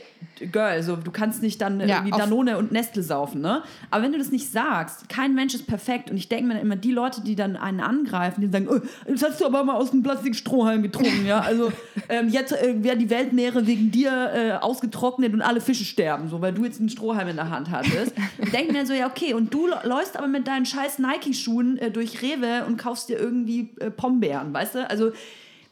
[0.52, 3.64] Girl, so, du kannst nicht dann ja, irgendwie Danone und Nestle saufen, ne?
[3.90, 6.76] Aber wenn du das nicht sagst, kein Mensch ist perfekt und ich denke mir immer,
[6.76, 9.92] die Leute, die dann einen angreifen, die sagen, oh, jetzt hast du aber mal aus
[9.92, 11.40] dem Plastikstrohhalm getrunken, ja?
[11.40, 11.72] Also
[12.10, 16.42] ähm, jetzt äh, wäre die Weltmeere wegen dir äh, ausgetrocknet und alle Fische sterben, so,
[16.42, 18.14] weil du jetzt einen Strohhalm in der Hand hattest.
[18.38, 21.92] ich denke mir so, ja, okay, und du läufst aber mit deinen scheiß Nike-Schuhen äh,
[21.92, 24.90] durch Rewe und kaufst dir irgendwie äh, Pombeeren, weißt du?
[24.90, 25.12] Also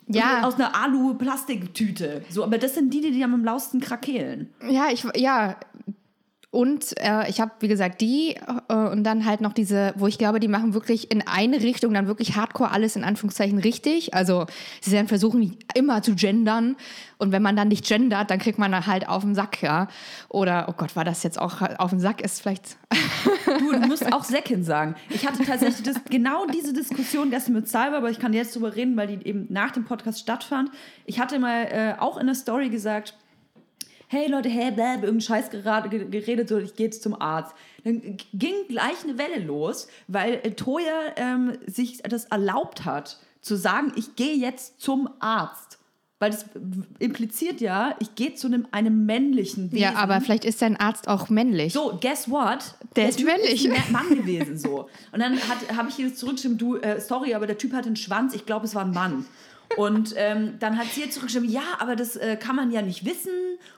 [0.08, 0.44] ja.
[0.44, 2.24] aus einer Alu-Plastiktüte.
[2.30, 4.50] So, aber das sind die, die am lausten krakeelen.
[4.70, 5.56] Ja, ich, ja,
[6.56, 8.38] und äh, ich habe, wie gesagt, die
[8.70, 11.94] äh, und dann halt noch diese, wo ich glaube, die machen wirklich in eine Richtung
[11.94, 14.14] dann wirklich hardcore alles in Anführungszeichen richtig.
[14.14, 14.46] Also
[14.80, 16.78] sie werden versuchen, immer zu gendern.
[17.18, 19.90] Und wenn man dann nicht gendert, dann kriegt man dann halt auf den Sack, ja.
[20.30, 22.22] Oder, oh Gott, war das jetzt auch auf den Sack?
[22.22, 22.78] Ist vielleicht.
[23.46, 24.96] Du, du musst auch Säckin sagen.
[25.10, 28.78] Ich hatte tatsächlich das, genau diese Diskussion gestern mit Cyber, aber ich kann jetzt drüber
[28.78, 30.70] reden, weil die eben nach dem Podcast stattfand.
[31.06, 33.14] Ich hatte mal äh, auch in der Story gesagt,
[34.08, 37.54] hey Leute, hey, bläh, irgendeinen Scheiß gerade geredet, so ich gehe jetzt zum Arzt.
[37.84, 43.56] Dann ging gleich eine Welle los, weil äh, Toya ähm, sich das erlaubt hat, zu
[43.56, 45.80] sagen, ich gehe jetzt zum Arzt.
[46.18, 46.46] Weil das
[47.00, 49.78] impliziert ja, ich gehe zu einem, einem männlichen Wesen.
[49.78, 51.74] Ja, aber vielleicht ist dein Arzt auch männlich.
[51.74, 52.76] So, guess what?
[52.96, 53.66] Der, der ist typ männlich.
[53.66, 54.88] Ist ein Mann gewesen so.
[55.12, 55.38] Und dann
[55.76, 58.66] habe ich hier zurückgeschrieben, du, äh, sorry, aber der Typ hat einen Schwanz, ich glaube,
[58.66, 59.26] es war ein Mann.
[59.78, 63.06] Und ähm, dann hat sie jetzt zurückgeschrieben, ja, aber das äh, kann man ja nicht
[63.06, 63.32] wissen.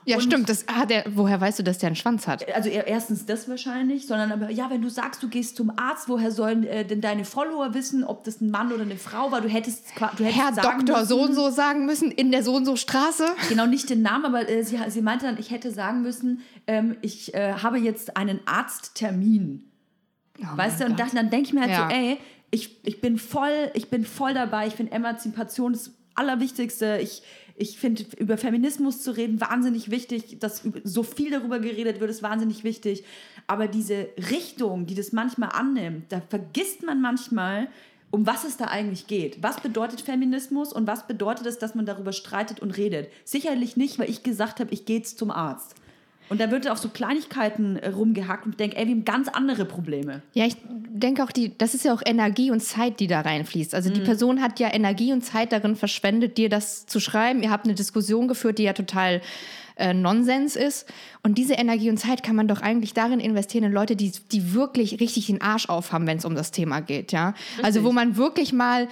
[0.04, 0.48] Ja, und stimmt.
[0.48, 2.46] Das hat er, woher weißt du, dass der einen Schwanz hat?
[2.54, 6.30] Also erstens das wahrscheinlich, sondern aber, ja, wenn du sagst, du gehst zum Arzt, woher
[6.30, 9.40] sollen äh, denn deine Follower wissen, ob das ein Mann oder eine Frau war?
[9.40, 9.84] Du hättest,
[10.16, 13.26] du hättest Herr Doktor so und so sagen müssen, in der so und so Straße.
[13.48, 16.96] Genau, nicht den Namen, aber äh, sie, sie meinte dann, ich hätte sagen müssen, ähm,
[17.00, 19.64] ich äh, habe jetzt einen Arzttermin.
[20.40, 21.88] Oh weißt du, und das, dann denke ich mir halt ja.
[21.88, 22.18] so, ey,
[22.50, 24.66] ich, ich, bin voll, ich bin voll dabei.
[24.66, 26.98] Ich finde Emanzipation das Allerwichtigste.
[27.02, 27.22] Ich,
[27.56, 30.38] ich finde, über Feminismus zu reden, wahnsinnig wichtig.
[30.38, 33.04] Dass so viel darüber geredet wird, ist wahnsinnig wichtig.
[33.46, 37.68] Aber diese Richtung, die das manchmal annimmt, da vergisst man manchmal,
[38.10, 39.42] um was es da eigentlich geht.
[39.42, 43.10] Was bedeutet Feminismus und was bedeutet es, dass man darüber streitet und redet?
[43.24, 45.74] Sicherlich nicht, weil ich gesagt habe, ich gehe zum Arzt.
[46.28, 49.64] Und da wird auf so Kleinigkeiten äh, rumgehackt und denkt, ey, wir haben ganz andere
[49.64, 50.22] Probleme.
[50.34, 53.74] Ja, ich denke auch, die, das ist ja auch Energie und Zeit, die da reinfließt.
[53.74, 53.94] Also mhm.
[53.94, 57.42] die Person hat ja Energie und Zeit darin verschwendet, dir das zu schreiben.
[57.42, 59.20] Ihr habt eine Diskussion geführt, die ja total
[59.76, 60.86] äh, Nonsens ist.
[61.22, 64.52] Und diese Energie und Zeit kann man doch eigentlich darin investieren in Leute, die, die
[64.52, 67.12] wirklich richtig den Arsch aufhaben, wenn es um das Thema geht.
[67.12, 67.34] Ja?
[67.62, 68.88] Also wo man wirklich mal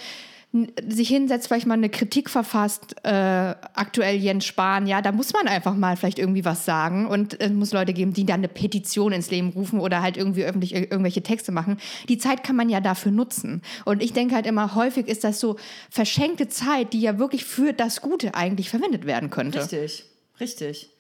[0.89, 5.49] sich hinsetzt, vielleicht mal eine Kritik verfasst, äh, aktuell Jens Spahn, ja, da muss man
[5.49, 9.13] einfach mal vielleicht irgendwie was sagen und es muss Leute geben, die dann eine Petition
[9.13, 11.79] ins Leben rufen oder halt irgendwie öffentlich irgendwelche Texte machen.
[12.09, 13.61] Die Zeit kann man ja dafür nutzen.
[13.85, 15.57] Und ich denke halt immer, häufig ist das so
[15.91, 19.61] verschenkte Zeit, die ja wirklich für das Gute eigentlich verwendet werden könnte.
[19.61, 20.05] Richtig,
[20.41, 20.91] richtig.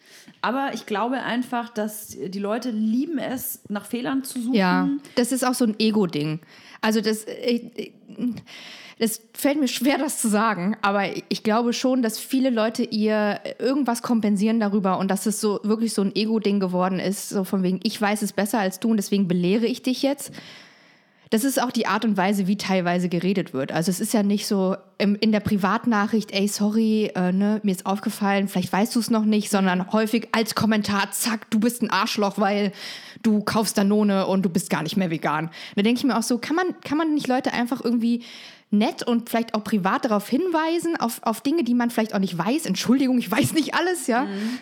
[0.42, 4.54] Aber ich glaube einfach, dass die Leute lieben es, nach Fehlern zu suchen.
[4.54, 6.40] Ja, das ist auch so ein Ego-Ding.
[6.80, 7.24] Also das.
[7.24, 7.92] Ich, ich,
[8.98, 13.40] es fällt mir schwer, das zu sagen, aber ich glaube schon, dass viele Leute ihr
[13.58, 17.62] irgendwas kompensieren darüber und dass es so wirklich so ein Ego-Ding geworden ist, so von
[17.62, 20.32] wegen, ich weiß es besser als du und deswegen belehre ich dich jetzt.
[21.30, 23.72] Das ist auch die Art und Weise, wie teilweise geredet wird.
[23.72, 27.72] Also es ist ja nicht so im, in der Privatnachricht, ey, sorry, äh, ne, mir
[27.72, 31.82] ist aufgefallen, vielleicht weißt du es noch nicht, sondern häufig als Kommentar, zack, du bist
[31.82, 32.72] ein Arschloch, weil
[33.22, 35.50] du kaufst Danone und du bist gar nicht mehr vegan.
[35.74, 38.22] Da denke ich mir auch so, kann man, kann man nicht Leute einfach irgendwie
[38.78, 42.36] nett und vielleicht auch privat darauf hinweisen, auf, auf Dinge, die man vielleicht auch nicht
[42.36, 42.66] weiß.
[42.66, 44.24] Entschuldigung, ich weiß nicht alles, ja.
[44.24, 44.58] Mhm.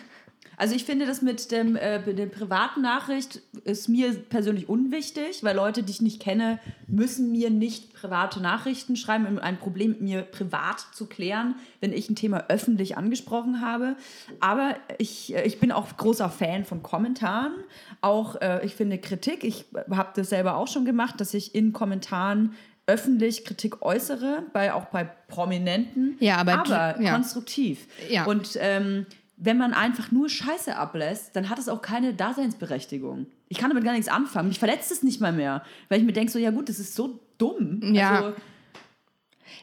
[0.57, 5.55] Also ich finde das mit dem, äh, der privaten Nachricht ist mir persönlich unwichtig, weil
[5.55, 10.01] Leute, die ich nicht kenne, müssen mir nicht private Nachrichten schreiben, um ein Problem mit
[10.01, 13.95] mir privat zu klären, wenn ich ein Thema öffentlich angesprochen habe.
[14.39, 17.53] Aber ich, äh, ich bin auch großer Fan von Kommentaren.
[18.01, 21.73] Auch äh, ich finde Kritik, ich habe das selber auch schon gemacht, dass ich in
[21.73, 22.53] Kommentaren
[22.87, 27.13] öffentlich Kritik äußere, bei, auch bei Prominenten, ja, aber, aber ja.
[27.13, 27.87] konstruktiv.
[28.09, 28.25] Ja.
[28.25, 29.05] Und ähm,
[29.37, 33.25] wenn man einfach nur Scheiße ablässt, dann hat es auch keine Daseinsberechtigung.
[33.49, 34.49] Ich kann damit gar nichts anfangen.
[34.49, 36.95] Mich verletzt es nicht mal mehr, weil ich mir denke, so, ja gut, das ist
[36.95, 37.93] so dumm.
[37.93, 38.11] Ja.
[38.11, 38.33] Also,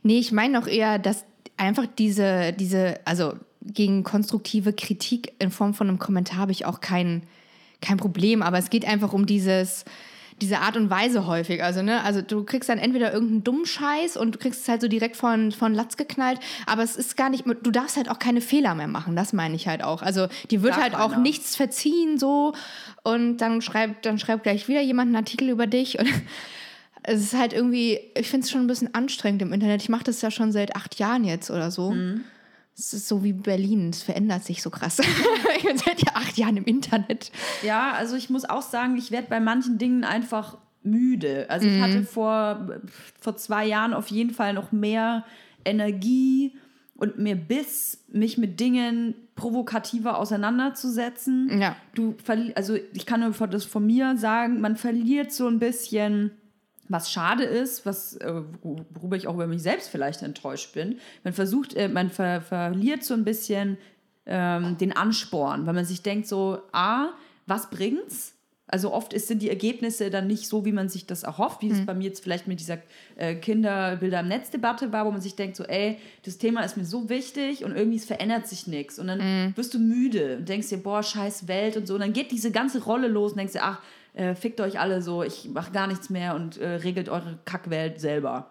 [0.02, 1.24] nee, ich meine auch eher, dass
[1.56, 6.80] einfach diese, diese, also gegen konstruktive Kritik in Form von einem Kommentar habe ich auch
[6.80, 7.22] kein,
[7.80, 9.84] kein Problem, aber es geht einfach um dieses,
[10.42, 11.62] diese Art und Weise häufig.
[11.62, 14.80] Also, ne, also du kriegst dann entweder irgendeinen dummen Scheiß und du kriegst es halt
[14.80, 18.18] so direkt von, von Latz geknallt, aber es ist gar nicht, du darfst halt auch
[18.18, 20.02] keine Fehler mehr machen, das meine ich halt auch.
[20.02, 21.22] Also die wird Darf halt auch einer.
[21.22, 22.54] nichts verziehen so
[23.04, 26.08] und dann schreibt, dann schreibt gleich wieder jemand einen Artikel über dich und
[27.04, 29.82] es ist halt irgendwie, ich finde es schon ein bisschen anstrengend im Internet.
[29.82, 31.94] Ich mache das ja schon seit acht Jahren jetzt oder so.
[32.76, 34.98] Es ist so wie Berlin, es verändert sich so krass.
[35.56, 37.30] ich bin seit ja acht Jahren im Internet.
[37.62, 41.46] Ja, also ich muss auch sagen, ich werde bei manchen Dingen einfach müde.
[41.48, 42.80] Also ich hatte vor,
[43.20, 45.24] vor zwei Jahren auf jeden Fall noch mehr
[45.64, 46.56] Energie
[46.96, 51.60] und mehr Biss, mich mit Dingen provokativer auseinanderzusetzen.
[51.60, 51.76] Ja.
[51.94, 52.14] Du
[52.54, 56.32] also ich kann nur das von mir sagen, man verliert so ein bisschen,
[56.88, 60.98] was schade ist, was äh, worüber ich auch über mich selbst vielleicht enttäuscht bin.
[61.24, 63.78] Man versucht, äh, man ver verliert so ein bisschen
[64.26, 67.10] ähm, den Ansporn, weil man sich denkt so, a,
[67.46, 68.34] was bringt's?
[68.68, 71.68] Also oft ist, sind die Ergebnisse dann nicht so, wie man sich das erhofft, wie
[71.68, 72.78] es bei mir jetzt vielleicht mit dieser
[73.16, 76.86] äh, Kinderbilder im Netz-Debatte war, wo man sich denkt so, ey, das Thema ist mir
[76.86, 78.98] so wichtig und irgendwie verändert sich nichts.
[78.98, 81.94] Und dann wirst du müde und denkst dir, boah, scheiß Welt und so.
[81.94, 83.82] Und dann geht diese ganze Rolle los und denkst dir, ach,
[84.14, 88.00] äh, fickt euch alle so, ich mache gar nichts mehr und äh, regelt eure Kackwelt
[88.00, 88.50] selber.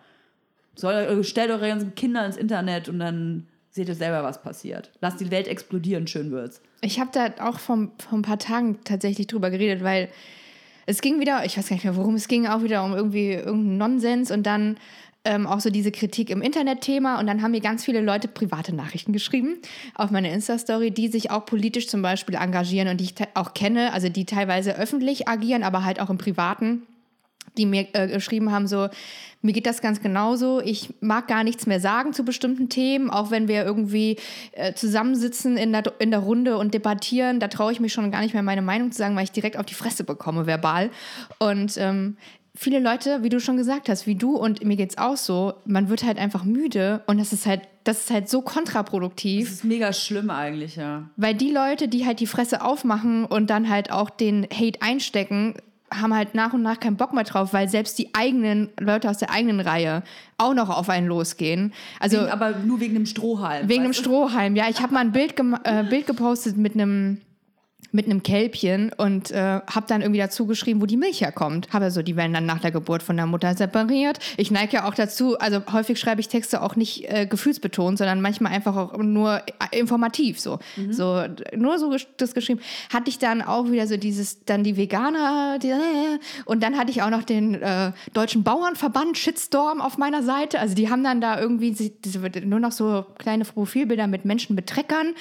[0.75, 4.91] Soll, äh, stellt eure ganzen Kinder ins Internet und dann seht ihr selber, was passiert.
[5.01, 6.61] Lasst die Welt explodieren, schön wird's.
[6.81, 7.77] Ich habe da auch vor,
[8.11, 10.09] ein paar Tagen tatsächlich drüber geredet, weil
[10.85, 13.33] es ging wieder, ich weiß gar nicht mehr, worum es ging, auch wieder um irgendwie
[13.33, 14.77] irgendeinen Nonsens und dann
[15.23, 18.73] ähm, auch so diese Kritik im Internet-Thema und dann haben mir ganz viele Leute private
[18.75, 19.59] Nachrichten geschrieben
[19.95, 23.93] auf meine Insta-Story, die sich auch politisch zum Beispiel engagieren und die ich auch kenne,
[23.93, 26.83] also die teilweise öffentlich agieren, aber halt auch im Privaten
[27.57, 28.87] die mir äh, geschrieben haben, so,
[29.41, 30.61] mir geht das ganz genauso.
[30.61, 34.17] Ich mag gar nichts mehr sagen zu bestimmten Themen, auch wenn wir irgendwie
[34.51, 37.39] äh, zusammensitzen in der, in der Runde und debattieren.
[37.39, 39.57] Da traue ich mich schon gar nicht mehr meine Meinung zu sagen, weil ich direkt
[39.57, 40.91] auf die Fresse bekomme, verbal.
[41.39, 42.17] Und ähm,
[42.55, 45.89] viele Leute, wie du schon gesagt hast, wie du und mir geht's auch so, man
[45.89, 49.45] wird halt einfach müde und das ist halt, das ist halt so kontraproduktiv.
[49.45, 51.09] Das ist mega schlimm eigentlich, ja.
[51.15, 55.55] Weil die Leute, die halt die Fresse aufmachen und dann halt auch den Hate einstecken,
[55.93, 59.17] haben halt nach und nach keinen Bock mehr drauf, weil selbst die eigenen Leute aus
[59.17, 60.03] der eigenen Reihe
[60.37, 61.73] auch noch auf einen losgehen.
[61.99, 63.67] Also Wegen, aber nur wegen dem Strohhalm.
[63.67, 63.93] wegen einem?
[63.93, 64.55] Strohhalm.
[64.55, 67.19] Ja, ich habe mal ein Bild, äh, Bild gepostet mit einem
[67.91, 71.71] mit einem Kälbchen und äh, habe dann irgendwie dazu geschrieben, wo die Milch herkommt.
[71.71, 74.19] Habe so, die werden dann nach der Geburt von der Mutter separiert.
[74.37, 78.21] Ich neige ja auch dazu, also häufig schreibe ich Texte auch nicht äh, gefühlsbetont, sondern
[78.21, 80.59] manchmal einfach auch nur äh, informativ so.
[80.89, 81.23] So
[81.55, 82.61] nur so das geschrieben.
[82.93, 86.91] Hatte ich dann auch wieder so dieses, dann die Veganer die, äh, und dann hatte
[86.91, 90.59] ich auch noch den äh, Deutschen Bauernverband Shitstorm auf meiner Seite.
[90.59, 91.93] Also die haben dann da irgendwie
[92.45, 95.13] nur noch so kleine Profilbilder mit Menschen mit Treckern.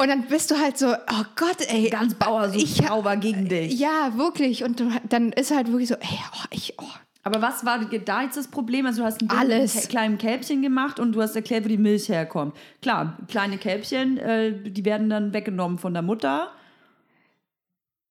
[0.00, 1.90] Und dann bist du halt so, oh Gott, ey.
[1.90, 3.78] Ganz Bauer, so Ich- Frau war gegen dich.
[3.78, 4.64] Ja, wirklich.
[4.64, 6.84] Und dann ist halt wirklich so, ey, oh, ich, oh.
[7.22, 8.86] Aber was war da jetzt das Problem?
[8.86, 9.88] Also du hast ein Alles.
[9.88, 12.56] kleinen Kälbchen gemacht und du hast erklärt, wo die Milch herkommt.
[12.80, 16.50] Klar, kleine Kälbchen, äh, die werden dann weggenommen von der Mutter.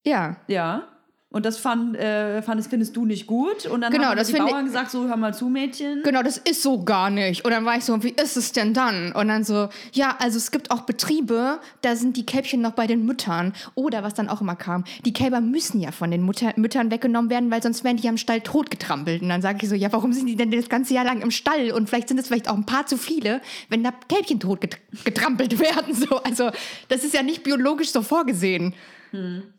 [0.06, 0.36] Ja.
[0.46, 0.84] Ja.
[1.32, 3.64] Und das fand, äh, fandest, findest du nicht gut.
[3.66, 6.02] Und dann Genau, haben das die Bauern gesagt, so hör mal zu, Mädchen.
[6.02, 7.44] Genau, das ist so gar nicht.
[7.44, 9.12] Und dann war ich so, wie ist es denn dann?
[9.12, 12.88] Und dann so, ja, also es gibt auch Betriebe, da sind die Kälbchen noch bei
[12.88, 13.52] den Müttern.
[13.76, 17.30] Oder was dann auch immer kam, die Kälber müssen ja von den Mutter Müttern weggenommen
[17.30, 19.22] werden, weil sonst werden die ja im Stall totgetrampelt.
[19.22, 21.30] Und dann sage ich so, ja, warum sind die denn das ganze Jahr lang im
[21.30, 21.70] Stall?
[21.70, 25.94] Und vielleicht sind es vielleicht auch ein paar zu viele, wenn da Kälbchen totgetrampelt werden.
[25.94, 26.16] So.
[26.24, 26.50] Also
[26.88, 28.74] das ist ja nicht biologisch so vorgesehen.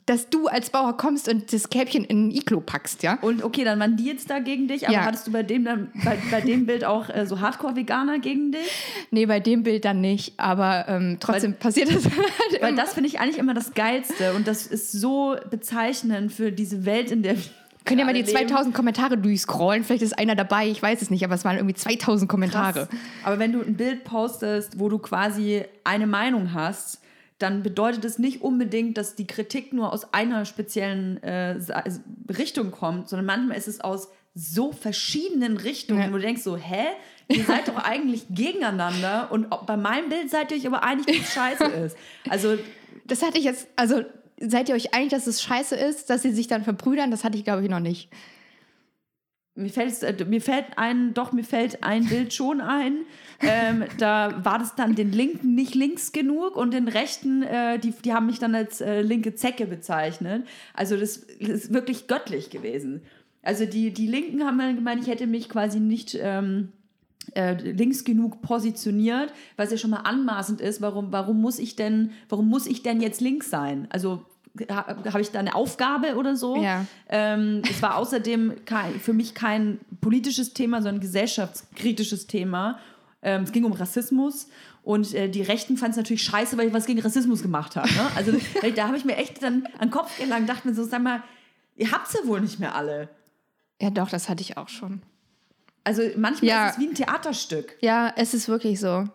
[0.06, 3.18] Dass du als Bauer kommst und das Kälbchen in ein Iglo packst, ja?
[3.22, 5.02] Und okay, dann waren die jetzt da gegen dich, aber Ja.
[5.06, 8.72] hattest du bei dem, dann, bei, bei dem Bild auch äh, so Hardcore-Veganer gegen dich?
[9.12, 12.82] Nee, bei dem Bild dann nicht, aber ähm, trotzdem passiert das halt Weil immer.
[12.82, 17.12] das finde ich eigentlich immer das Geilste und das ist so bezeichnend für diese Welt,
[17.12, 17.44] in der wir
[17.86, 18.48] Können ja mal die alle leben.
[18.50, 21.74] 2000 Kommentare durchscrollen, vielleicht ist einer dabei, ich weiß es nicht, aber es waren irgendwie
[21.76, 22.88] 2000 Kommentare.
[22.88, 23.00] Krass.
[23.24, 27.01] Aber wenn du ein Bild postest, wo du quasi eine Meinung hast,
[27.42, 31.84] dann bedeutet es nicht unbedingt, dass die Kritik nur aus einer speziellen äh, Sa-
[32.38, 36.08] Richtung kommt, sondern manchmal ist es aus so verschiedenen Richtungen, Ja.
[36.10, 36.86] wo du denkst so, hä?
[37.28, 41.16] Ihr seid doch eigentlich gegeneinander und bei meinem Bild seid ihr euch aber einig, dass
[41.18, 41.98] es scheiße ist.
[42.30, 42.58] Also
[43.06, 44.04] Das hatte ich jetzt, also
[44.40, 47.12] seid ihr euch einig, dass es scheiße ist, dass sie sich dann verbrüdern?
[47.12, 48.10] Das hatte ich, glaube ich, noch nicht.
[49.56, 53.00] Mir fällt, äh, mir fällt ein, doch, mir fällt ein Bild schon ein.
[53.42, 57.92] Ähm, da war das dann den Linken nicht links genug und den Rechten, äh, die,
[57.92, 60.48] die haben mich dann als äh, linke Zecke bezeichnet.
[60.74, 63.02] Also das ist wirklich göttlich gewesen.
[63.44, 66.72] Also die, die Linken haben dann gemeint, ich hätte mich quasi nicht ähm,
[67.36, 70.82] äh, links genug positioniert, was ja schon mal anmaßend ist.
[70.82, 73.88] Warum, warum muss ich denn, warum muss ich denn jetzt links sein?
[73.90, 74.26] Also
[74.70, 76.62] habe ich da eine Aufgabe oder so?
[76.62, 76.86] Ja.
[77.10, 82.80] Ähm, es war außerdem kein, für mich kein politisches Thema, sondern gesellschaftskritisches Thema.
[83.22, 84.48] Ähm, es ging um Rassismus
[84.84, 87.88] und äh, die Rechten fanden es natürlich scheiße, weil ich was gegen Rassismus gemacht habe.
[87.94, 88.08] Ne?
[88.16, 88.32] Also
[88.76, 91.22] da habe ich mir echt dann an den Kopf gelangt, dachte mir so, sag mal,
[91.78, 93.10] ihr habt es ja wohl nicht mehr alle.
[93.82, 95.02] Ja, doch, das hatte ich auch schon.
[95.84, 96.68] Also manchmal Ja.
[96.68, 97.78] ist es wie ein Theaterstück.
[97.82, 99.06] Ja, es ist wirklich so.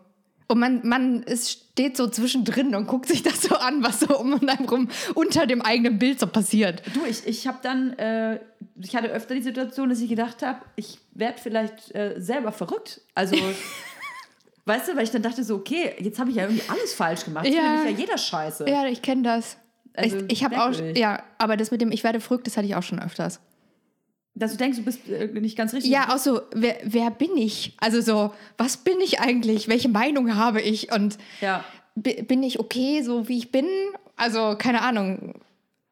[0.49, 4.19] Und man, man es steht so zwischendrin und guckt sich das so an, was so
[4.19, 6.83] um einem rum unter dem eigenen Bild so passiert.
[6.95, 8.41] Du, ich, ich habe dann, äh,
[8.81, 13.01] ich hatte öfter die Situation, dass ich gedacht habe, ich werde vielleicht äh, selber verrückt.
[13.15, 13.37] Also,
[14.67, 17.25] weißt du, weil ich dann dachte so, okay, jetzt habe ich ja irgendwie alles falsch
[17.25, 17.45] gemacht.
[17.47, 17.63] Jetzt Ja.
[17.63, 18.69] findet mich ja jeder scheiße.
[18.69, 19.57] Ja, ich kenne das.
[19.95, 22.67] Also, ich ich habe auch, ja, aber das mit dem Ich werde verrückt, das hatte
[22.67, 23.41] ich auch schon öfters.
[24.39, 25.91] Dass du denkst, du bist äh, nicht ganz richtig.
[25.91, 27.75] Ja, auch so, wer, wer bin ich?
[27.81, 29.67] Also so, was bin ich eigentlich?
[29.67, 30.93] Welche Meinung habe ich?
[30.93, 31.65] Und Ja.
[31.95, 33.67] bi- bin ich okay, so wie ich bin?
[34.17, 35.41] Also, keine Ahnung.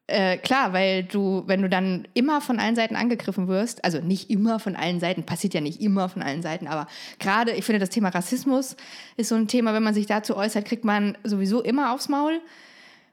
[0.07, 4.29] Äh, klar, weil du, wenn du dann immer von allen Seiten angegriffen wirst, also nicht
[4.29, 6.87] immer von allen Seiten, passiert ja nicht immer von allen Seiten, aber
[7.19, 8.77] gerade, ich finde, das Thema Rassismus
[9.17, 12.43] ist so ein Thema, wenn man sich dazu äußert, kriegt man sowieso immer aufs Maul.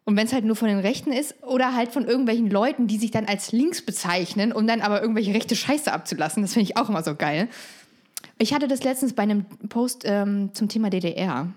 [0.04, 2.97] Und wenn es halt nur von den Rechten ist oder halt von irgendwelchen Leuten, die
[2.97, 6.78] sich dann als links bezeichnen, um dann aber irgendwelche rechte Scheiße abzulassen, das finde ich
[6.78, 7.47] auch immer so geil.
[8.39, 11.47] Ich hatte das letztens bei einem Post ähm, zum Thema DDR.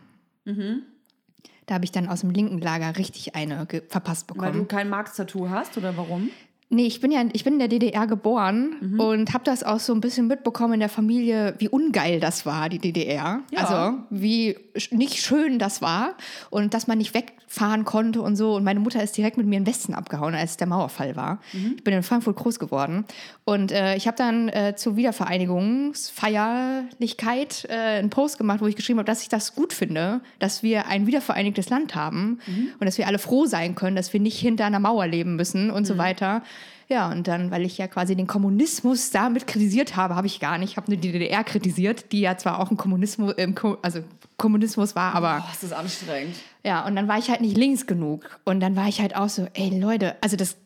[1.67, 4.59] Da habe ich dann aus dem linken Lager richtig eine verpasst Weil bekommen.
[4.59, 6.29] du kein Marx-Tattoo hast oder warum?
[6.75, 9.95] Nee, ich bin ja ich bin in der DDR geboren und habe das auch so
[9.95, 13.41] ein bisschen mitbekommen in der Familie, wie ungeil das war, die DDR.
[13.51, 13.61] Ja.
[13.61, 14.57] Also wie
[14.91, 16.15] nicht schön das war
[16.51, 18.57] und dass man nicht wegfahren konnte und so.
[18.57, 21.39] Und meine Mutter ist direkt mit mir in den Westen abgehauen, als der Mauerfall war.
[21.77, 23.05] Ich bin in Frankfurt groß geworden.
[23.45, 28.99] Und äh, ich habe dann äh, zur Wiedervereinigungsfeierlichkeit äh, einen Post gemacht, wo ich geschrieben
[28.99, 32.41] habe, dass ich das gut finde, dass wir ein wiedervereinigtes Land haben
[32.81, 35.71] und dass wir alle froh sein können, dass wir nicht hinter einer Mauer leben müssen
[35.71, 36.43] und so weiter.
[36.89, 40.59] Ja, und dann, weil ich ja quasi den Kommunismus damit kritisiert habe, habe ich gar
[40.59, 40.73] nicht.
[40.73, 44.01] Ich habe nur die DDR kritisiert, die ja zwar auch ein Kommunismus, Ko also
[44.37, 46.37] Kommunismus war, aber Oh, ist das anstrengend.
[46.65, 48.39] ja, und dann war ich halt nicht links genug.
[48.45, 50.57] Und dann war ich halt auch so, ey Leute, also das,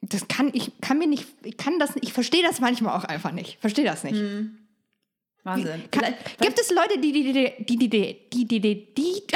[0.00, 3.04] das kann ich, kann mir nicht, ich kann das, nicht- ich verstehe das manchmal auch
[3.04, 3.58] einfach nicht.
[3.60, 4.22] Verstehe das nicht.
[5.44, 5.82] Wahnsinn.
[6.40, 9.26] Gibt es Leute, die die die die die die die die die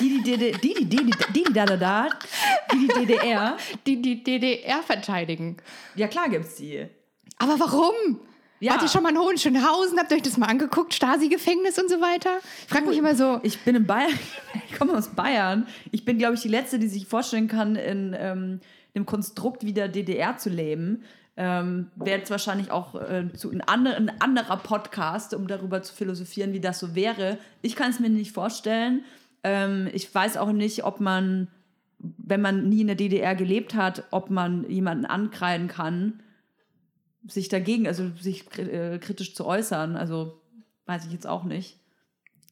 [0.00, 2.08] Die, die, die, die, die, die, die, die, die, da, da, da,
[2.72, 3.56] die, DDR.
[3.86, 5.56] die die DDR verteidigen?
[5.94, 6.86] Ja, klar gibt's die.
[7.38, 8.20] Aber warum?
[8.60, 8.72] Ja.
[8.72, 9.98] Wart ihr schon mal in Hohenschönhausen?
[9.98, 10.94] Habt ihr euch das mal angeguckt?
[10.94, 12.38] Stasi-Gefängnis und so weiter?
[12.62, 14.16] Ich frage mich immer so, Ich bin in Bayern,
[14.68, 15.66] ich komme aus Bayern.
[15.90, 18.60] Ich bin, glaube ich, die Letzte, die sich vorstellen kann, in ähm,
[18.94, 21.04] einem Konstrukt wie der DDR zu leben.
[21.36, 25.94] Ähm, Wäre jetzt wahrscheinlich auch äh, zu ein, andere, ein anderer Podcast, um darüber zu
[25.94, 27.38] philosophieren, wie das so wäre.
[27.62, 29.02] Ich kann es mir nicht vorstellen.
[29.42, 31.48] Ähm, ich weiß auch nicht, ob man,
[31.98, 36.22] wenn man nie in der DDR gelebt hat, ob man jemanden ankreiden kann,
[37.26, 39.96] sich dagegen, also sich äh, kritisch zu äußern.
[39.96, 40.38] Also
[40.84, 41.78] weiß ich jetzt auch nicht.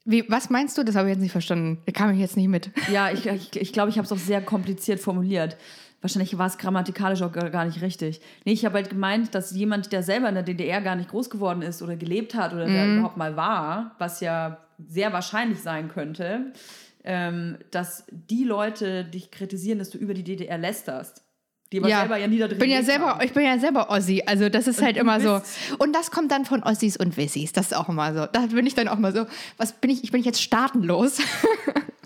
[0.07, 0.85] wie, was meinst du?
[0.85, 1.83] Das habe ich jetzt nicht verstanden.
[1.85, 2.71] Da kam ich jetzt nicht mit.
[2.91, 5.59] Ja, ich glaube, ich, ich, glaub, ich habe es auch sehr kompliziert formuliert.
[6.01, 8.21] Wahrscheinlich war es grammatikalisch auch gar nicht richtig.
[8.45, 11.29] Nee, ich habe halt gemeint, dass jemand, der selber in der DDR gar nicht groß
[11.29, 15.89] geworden ist oder gelebt hat oder der überhaupt mal war, was ja sehr wahrscheinlich sein
[15.89, 16.53] könnte,
[17.05, 21.23] ähm, dass die Leute dich kritisieren, dass du über die DDR lästerst.
[21.73, 23.25] Die aber selber ja nie da drin bin ja selber, haben.
[23.25, 24.25] ich bin ja selber Ossi.
[24.27, 25.41] Also das ist halt du immer so.
[25.79, 27.53] Und das kommt dann von Ossis und Wessis.
[27.53, 28.27] Das ist auch immer so.
[28.27, 29.27] Da bin ich dann auch mal so,
[29.57, 31.21] was bin ich, ich bin jetzt staatenlos.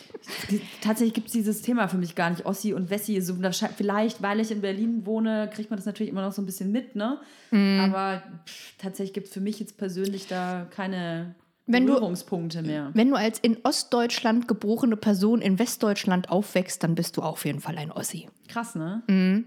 [0.80, 2.46] Tatsächlich gibt es dieses Thema für mich gar nicht.
[2.46, 3.20] Ossi und Wessi.
[3.20, 3.34] So,
[3.76, 6.72] vielleicht, weil ich in Berlin wohne, kriegt man das natürlich immer noch so ein bisschen
[6.72, 7.18] mit, ne?
[7.50, 7.80] Mhm.
[7.80, 11.34] Aber pff, tatsächlich gibt es für mich jetzt persönlich da keine
[11.66, 12.90] Wenn du- Berührungspunkte mehr.
[12.94, 17.60] Wenn du als in Ostdeutschland geborene Person in Westdeutschland aufwächst, dann bist du auf jeden
[17.60, 18.28] Fall ein Ossi.
[18.48, 19.02] Krass, ne?
[19.08, 19.44] Mhm.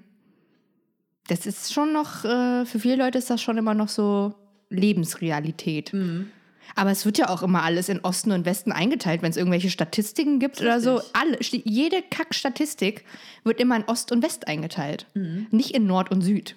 [1.27, 4.33] Das ist schon noch, äh, für viele Leute ist das schon immer noch so
[4.69, 5.91] Lebensrealität.
[5.93, 6.29] Mhm.
[6.75, 9.69] Aber es wird ja auch immer alles in Osten und Westen eingeteilt, wenn es irgendwelche
[9.69, 11.01] Statistiken gibt oder so.
[11.13, 13.03] Alle, jede Kack-Statistik
[13.43, 15.07] wird immer in Ost und West eingeteilt.
[15.13, 15.47] Mhm.
[15.51, 16.55] Nicht in Nord und Süd.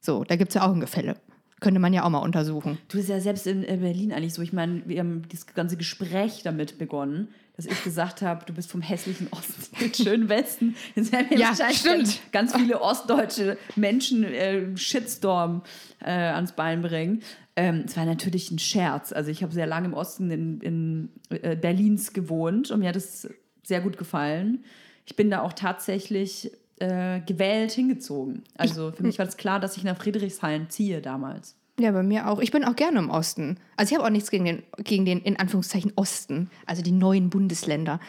[0.00, 1.16] So, da gibt es ja auch ein Gefälle.
[1.60, 2.78] Könnte man ja auch mal untersuchen.
[2.88, 4.40] Du bist ja selbst in Berlin eigentlich so.
[4.40, 8.70] Ich meine, wir haben das ganze Gespräch damit begonnen, dass ich gesagt habe, du bist
[8.70, 10.74] vom hässlichen Osten in den schönen Westen.
[10.94, 12.18] Jetzt werden mir Ja, stimmt.
[12.32, 15.60] ganz viele ostdeutsche Menschen äh, Shitstorm
[16.02, 17.22] äh, ans Bein bringen.
[17.60, 19.12] Ähm, es war natürlich ein Scherz.
[19.12, 22.96] Also ich habe sehr lange im Osten in, in äh, Berlins gewohnt und mir hat
[22.96, 23.28] es
[23.62, 24.64] sehr gut gefallen.
[25.04, 28.44] Ich bin da auch tatsächlich äh, gewählt hingezogen.
[28.56, 31.54] Also für mich war es klar, dass ich nach Friedrichshain ziehe damals.
[31.78, 32.40] Ja, bei mir auch.
[32.40, 33.58] Ich bin auch gerne im Osten.
[33.76, 37.28] Also ich habe auch nichts gegen den, gegen den, in Anführungszeichen, Osten, also die neuen
[37.28, 38.00] Bundesländer.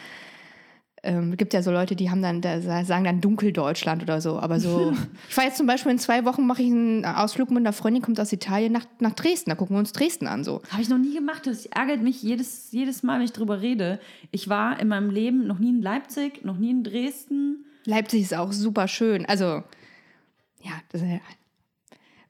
[1.04, 4.38] Ähm, gibt ja so Leute, die haben dann, da sagen dann Dunkeldeutschland oder so.
[4.38, 4.92] Aber so,
[5.28, 8.02] ich fahre jetzt zum Beispiel in zwei Wochen, mache ich einen Ausflug mit einer Freundin,
[8.02, 9.50] kommt aus Italien nach, nach Dresden.
[9.50, 10.44] Da gucken wir uns Dresden an.
[10.44, 10.62] So.
[10.70, 11.46] Habe ich noch nie gemacht.
[11.46, 13.98] Das ärgert mich jedes, jedes Mal, wenn ich drüber rede.
[14.30, 17.64] Ich war in meinem Leben noch nie in Leipzig, noch nie in Dresden.
[17.84, 19.26] Leipzig ist auch super schön.
[19.26, 19.64] Also,
[20.62, 21.20] ja, das ist ja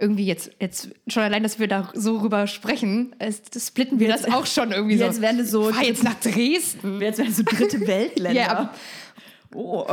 [0.03, 4.27] irgendwie jetzt, jetzt schon allein, dass wir da so rüber sprechen, ist, splitten wir jetzt,
[4.27, 5.23] das auch schon irgendwie jetzt so.
[5.23, 7.01] Werden es so fahr jetzt nach Dresden.
[7.01, 8.41] Jetzt werden so dritte Weltländer.
[8.41, 8.75] ja,
[9.55, 9.87] oh.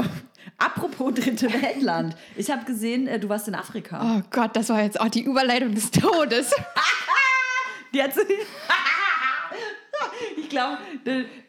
[0.57, 2.15] Apropos dritte Weltland.
[2.35, 4.17] Ich habe gesehen, äh, du warst in Afrika.
[4.17, 6.51] Oh Gott, das war jetzt auch die Überleitung des Todes.
[7.93, 8.11] die hat
[10.37, 10.79] ich glaube,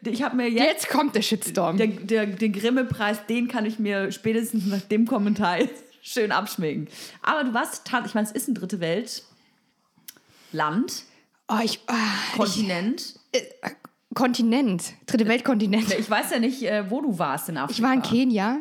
[0.05, 0.63] ich habe mir jetzt.
[0.63, 1.77] Jetzt kommt der Shitstorm.
[1.77, 6.93] Der, der, den Grimme-Preis, den kann ich mir spätestens nach dem Kommentar jetzt schön abschminken.
[7.21, 9.23] Aber du warst, ich meine, es ist ein dritte Welt.
[10.51, 11.03] Land.
[11.47, 13.19] Oh, ich, oh, Kontinent.
[13.31, 13.71] Ich, äh,
[14.13, 14.93] Kontinent.
[15.05, 15.93] Dritte Weltkontinent.
[15.97, 17.77] Ich weiß ja nicht, äh, wo du warst in Afrika.
[17.77, 18.57] Ich war in Kenia.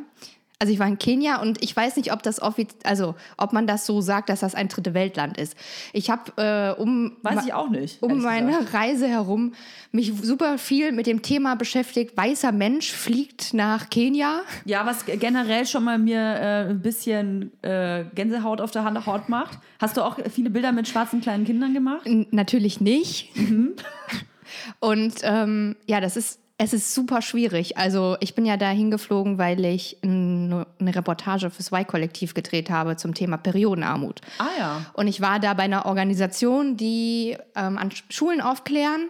[0.60, 2.38] Also ich war in Kenia und ich weiß nicht, ob das
[2.84, 5.56] also ob man das so sagt, dass das ein dritte Weltland ist.
[5.94, 8.74] Ich habe äh, um weiß ich auch nicht um meine gesagt.
[8.74, 9.54] Reise herum
[9.90, 12.14] mich super viel mit dem Thema beschäftigt.
[12.14, 14.42] Weißer Mensch fliegt nach Kenia.
[14.66, 19.30] Ja, was generell schon mal mir äh, ein bisschen äh, Gänsehaut auf der Hand Haut
[19.30, 19.58] macht.
[19.78, 22.06] Hast du auch viele Bilder mit schwarzen kleinen Kindern gemacht?
[22.06, 23.34] N natürlich nicht.
[23.34, 23.76] Mhm.
[24.80, 27.78] Und ähm, ja, das ist es ist super schwierig.
[27.78, 33.14] Also ich bin ja da hingeflogen, weil ich eine Reportage fürs Y-Kollektiv gedreht habe zum
[33.14, 34.20] Thema Periodenarmut.
[34.36, 34.86] Ah ja.
[34.92, 39.08] Und ich war da bei einer Organisation, die ähm, an Schulen aufklären.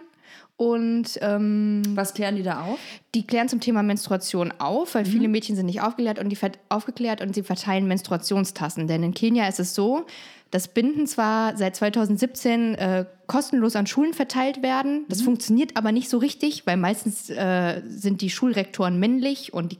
[0.55, 2.79] Und ähm, was klären die da auf?
[3.15, 5.09] Die klären zum Thema Menstruation auf, weil mhm.
[5.09, 6.37] viele Mädchen sind nicht aufgeklärt und die
[6.69, 8.87] aufgeklärt und sie verteilen Menstruationstassen.
[8.87, 10.05] Denn in Kenia ist es so,
[10.51, 15.05] dass Binden zwar seit 2017 äh, kostenlos an Schulen verteilt werden.
[15.07, 15.25] Das mhm.
[15.25, 19.77] funktioniert aber nicht so richtig, weil meistens äh, sind die Schulrektoren männlich und die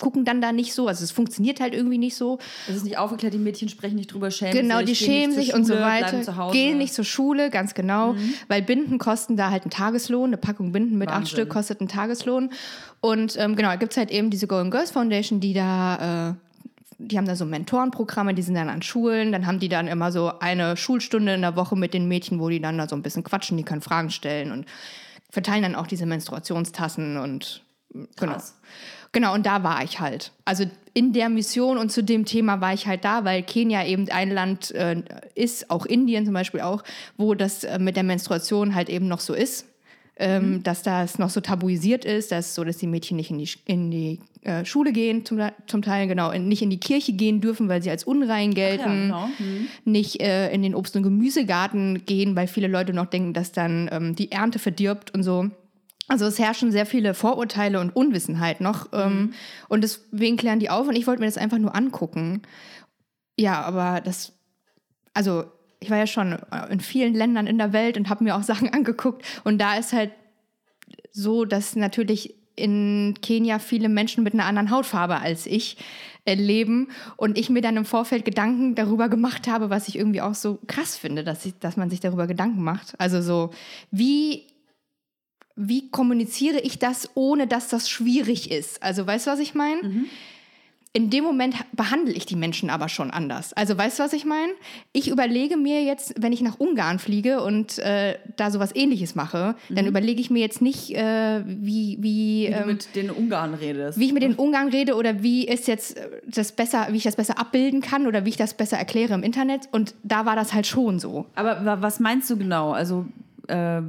[0.00, 0.88] gucken dann da nicht so.
[0.88, 2.38] Also es funktioniert halt irgendwie nicht so.
[2.68, 4.86] Es ist nicht aufgeklärt, die Mädchen sprechen nicht drüber, schämen genau, sich.
[4.86, 6.50] Genau, die schämen sich Schule, und so weiter.
[6.52, 8.14] Gehen nicht zur Schule, ganz genau.
[8.14, 8.34] Mhm.
[8.48, 10.30] Weil Binden kosten da halt einen Tageslohn.
[10.30, 11.22] Eine Packung Binden mit Wahnsinn.
[11.22, 12.50] acht Stück kostet einen Tageslohn.
[13.00, 16.34] Und ähm, genau, da gibt es halt eben diese Golden Girls Foundation, die da äh,
[17.08, 20.12] die haben da so Mentorenprogramme, die sind dann an Schulen, dann haben die dann immer
[20.12, 23.02] so eine Schulstunde in der Woche mit den Mädchen, wo die dann da so ein
[23.02, 24.66] bisschen quatschen, die können Fragen stellen und
[25.30, 27.64] verteilen dann auch diese Menstruationstassen und
[28.16, 28.32] genau.
[28.32, 28.58] Krass.
[29.12, 30.32] Genau, und da war ich halt.
[30.46, 34.08] Also in der Mission und zu dem Thema war ich halt da, weil Kenia eben
[34.10, 35.02] ein Land äh,
[35.34, 36.82] ist, auch Indien zum Beispiel auch,
[37.18, 39.66] wo das äh, mit der Menstruation halt eben noch so ist
[40.16, 40.62] ähm, mhm.
[40.62, 43.90] dass das noch so tabuisiert ist, dass so, dass die Mädchen nicht in die, in
[43.90, 47.82] die äh, Schule gehen, zum, zum Teil genau, nicht in die Kirche gehen dürfen, weil
[47.82, 49.26] sie als unrein gelten, ja, genau.
[49.38, 49.68] mhm.
[49.84, 53.88] nicht äh, in den Obst- und Gemüsegarten gehen, weil viele Leute noch denken, dass dann
[53.90, 55.48] ähm, die Ernte verdirbt und so.
[56.08, 58.88] Also es herrschen sehr viele Vorurteile und Unwissenheit noch.
[58.92, 59.32] Ähm, mhm.
[59.68, 62.42] und deswegen klären die auf und ich wollte mir das einfach nur angucken.
[63.38, 64.32] Ja, aber das,
[65.14, 65.44] also
[65.82, 66.38] ich war ja schon
[66.70, 69.24] in vielen Ländern in der Welt und habe mir auch Sachen angeguckt.
[69.44, 70.12] Und da ist halt
[71.10, 75.78] so, dass natürlich in Kenia viele Menschen mit einer anderen Hautfarbe als ich
[76.26, 80.20] äh, leben und ich mir dann im Vorfeld Gedanken darüber gemacht habe, was ich irgendwie
[80.20, 82.94] auch so krass finde, dass, ich, dass man sich darüber Gedanken macht.
[83.00, 83.50] Also so,
[83.90, 84.46] wie,
[85.56, 88.82] wie kommuniziere ich das, ohne dass das schwierig ist?
[88.82, 89.82] Also weißt du, was ich meine?
[89.82, 90.06] Mhm
[90.94, 93.54] in dem Moment behandle ich die Menschen aber schon anders.
[93.54, 94.52] Also weißt du, was ich meine?
[94.92, 99.54] Ich überlege mir jetzt, wenn ich nach Ungarn fliege und äh, da sowas ähnliches mache,
[99.68, 99.74] mhm.
[99.74, 101.96] dann überlege ich mir jetzt nicht, äh, wie...
[102.00, 103.98] Wie, wie ähm, du mit den Ungarn redest.
[103.98, 107.04] Wie ich mit den Ungarn rede oder wie ist jetzt äh, das besser, wie ich
[107.04, 109.68] das besser abbilden kann oder wie ich das besser erkläre im Internet.
[109.72, 111.24] Und da war das halt schon so.
[111.34, 112.72] Aber was meinst du genau?
[112.72, 113.06] Also
[113.48, 113.80] äh,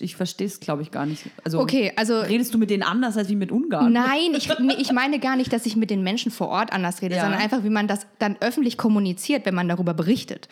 [0.00, 1.24] ich verstehe es, glaube ich, gar nicht.
[1.44, 2.20] Also, okay, also.
[2.20, 3.92] Redest du mit denen anders als wie mit Ungarn?
[3.92, 7.16] Nein, ich, ich meine gar nicht, dass ich mit den Menschen vor Ort anders rede,
[7.16, 7.22] ja.
[7.22, 10.48] sondern einfach, wie man das dann öffentlich kommuniziert, wenn man darüber berichtet.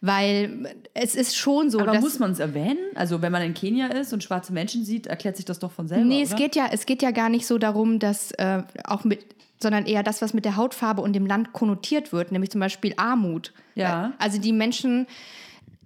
[0.00, 1.80] Weil es ist schon so.
[1.80, 2.78] Aber muss man es erwähnen?
[2.94, 5.88] Also, wenn man in Kenia ist und schwarze Menschen sieht, erklärt sich das doch von
[5.88, 6.04] selber.
[6.04, 9.26] Nee, es, Geht, ja, es geht ja gar nicht so darum, dass äh, auch mit
[9.62, 12.92] sondern eher das, was mit der Hautfarbe und dem Land konnotiert wird, nämlich zum Beispiel
[12.96, 13.52] Armut.
[13.74, 14.12] Ja.
[14.18, 15.06] Also die Menschen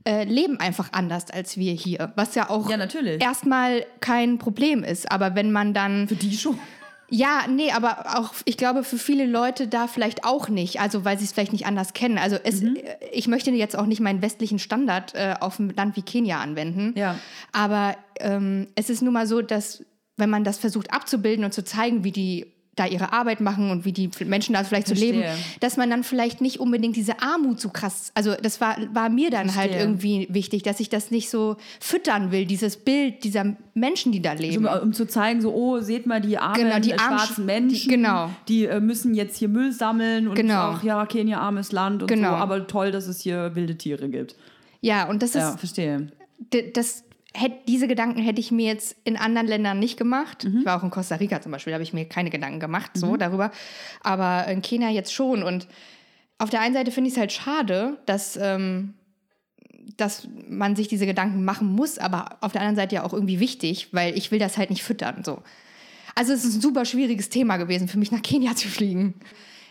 [0.07, 2.79] äh, leben einfach anders als wir hier, was ja auch ja,
[3.19, 5.11] erstmal kein Problem ist.
[5.11, 6.09] Aber wenn man dann.
[6.09, 6.59] Für die schon.
[7.09, 11.19] Ja, nee, aber auch, ich glaube, für viele Leute da vielleicht auch nicht, also weil
[11.19, 12.19] sie es vielleicht nicht anders kennen.
[12.19, 12.79] Also es, mhm.
[13.13, 16.95] ich möchte jetzt auch nicht meinen westlichen Standard äh, auf ein Land wie Kenia anwenden.
[16.97, 17.17] Ja.
[17.53, 19.85] Aber ähm, es ist nun mal so, dass
[20.17, 23.85] wenn man das versucht abzubilden und zu zeigen, wie die da ihre Arbeit machen und
[23.87, 25.45] wie die Menschen da vielleicht so leben, Verstehe.
[25.61, 29.31] dass man dann vielleicht nicht unbedingt diese Armut so krass, also das war, war mir
[29.31, 29.81] dann halt Verstehe.
[29.81, 34.35] irgendwie wichtig, dass ich das nicht so füttern will, dieses Bild dieser Menschen, die da
[34.35, 34.66] leben.
[34.66, 37.43] Um, um zu zeigen, so, oh, seht mal die armen, Genau, die äh, armen schwarzen
[37.45, 38.31] Sch- Menschen, die- genau.
[38.49, 40.72] die äh, müssen jetzt hier Müll sammeln und Genau.
[40.77, 42.29] ach ja, Kenia, armes Land und Genau.
[42.31, 44.37] so, aber toll, dass es hier wilde Tiere gibt.
[44.83, 46.12] Ja, und das ist, Ja, verstehe.
[46.74, 47.05] das
[47.37, 50.45] hätt, diese Gedanken hätte ich mir jetzt in anderen Ländern nicht gemacht.
[50.61, 52.93] Ich war auch in Costa Rica zum Beispiel, da habe ich mir keine Gedanken gemacht
[52.95, 53.51] so darüber.
[54.03, 55.43] Aber in Kenia jetzt schon.
[55.43, 55.68] Und
[56.39, 58.95] auf der einen Seite finde ich es halt schade, dass, ähm,
[59.97, 63.41] dass man sich diese Gedanken machen muss, aber auf der anderen Seite ja auch irgendwie
[63.41, 65.22] wichtig, weil ich will das halt nicht füttern.
[65.24, 65.43] So.
[66.14, 69.14] Also es ist ein super schwieriges Thema gewesen für mich, nach Kenia zu fliegen.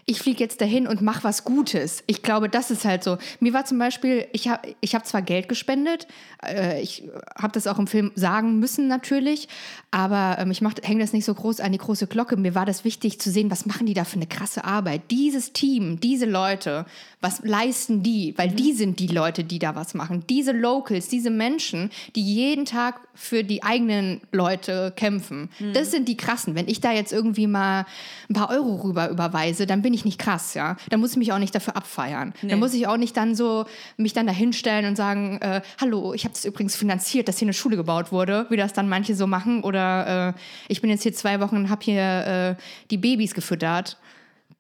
[0.08, 2.04] Ich fliege jetzt dahin und mache was Gutes.
[2.06, 3.18] Ich glaube, das ist halt so.
[3.40, 6.06] Mir war zum Beispiel, ich habe ich hab zwar Geld gespendet,
[6.46, 9.48] äh, ich habe das auch im Film sagen müssen natürlich,
[9.90, 12.38] aber ähm, ich hänge das nicht so groß an die große Glocke.
[12.38, 15.02] Mir war das wichtig zu sehen, was machen die da für eine krasse Arbeit.
[15.10, 16.86] Dieses Team, diese Leute,
[17.20, 18.36] was leisten die?
[18.38, 20.24] Weil die sind die Leute, die da was machen.
[20.30, 25.50] Diese Locals, diese Menschen, die jeden Tag für die eigenen Leute kämpfen.
[25.74, 26.54] Das sind die krassen.
[26.56, 27.86] Wenn ich da jetzt irgendwie mal
[28.30, 30.76] ein paar Euro rüber überweise, dann bin ich nicht krass, ja.
[30.90, 32.34] Dann muss ich mich auch nicht dafür abfeiern.
[32.42, 33.66] Dann muss ich auch nicht dann so
[33.98, 37.46] mich dann da hinstellen und sagen, äh, hallo, ich habe das übrigens finanziert, dass hier
[37.46, 39.64] eine Schule gebaut wurde, wie das dann manche so machen.
[39.64, 42.62] Oder äh, ich bin jetzt hier zwei Wochen und habe hier äh,
[42.92, 43.98] die Babys gefüttert.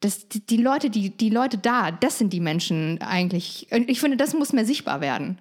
[0.01, 3.67] Das, die, die Leute, die, die Leute da, das sind die Menschen eigentlich.
[3.71, 5.39] Und Ich finde, das muss mehr sichtbar werden.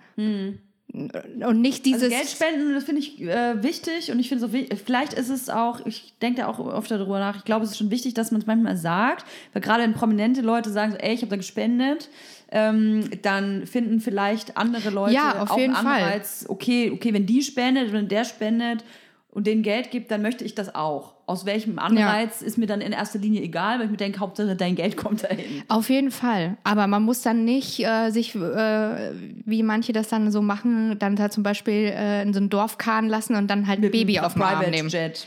[0.95, 2.05] Und nicht dieses.
[2.05, 4.81] Also Geld spenden, das finde ich äh, wichtig und ich finde es auch wichtig.
[4.85, 7.79] Vielleicht ist es auch, ich denke da auch oft darüber nach, ich glaube, es ist
[7.79, 11.15] schon wichtig, dass man es manchmal sagt, weil gerade wenn prominente Leute sagen, so, ey,
[11.15, 12.11] ich habe da gespendet,
[12.53, 16.03] ähm, dann finden vielleicht andere Leute Ja, auf auch jeden einen Fall.
[16.03, 18.85] Anreiz, okay, okay, wenn die spendet, wenn der spendet
[19.33, 21.14] und denen Geld gibt, dann möchte ich das auch.
[21.27, 24.57] Aus welchem Anreiz ist mir dann in erster Linie egal, weil ich mir denke, Hauptsache
[24.57, 25.63] dein Geld kommt dahin.
[25.69, 26.57] Auf jeden Fall.
[26.65, 29.13] Aber man muss dann nicht äh, sich, äh,
[29.45, 32.77] wie manche das dann so machen, dann da zum Beispiel äh, in so ein Dorf
[32.79, 34.89] karren lassen und dann halt ein Baby auf den Arm nehmen.
[34.89, 35.27] Jet.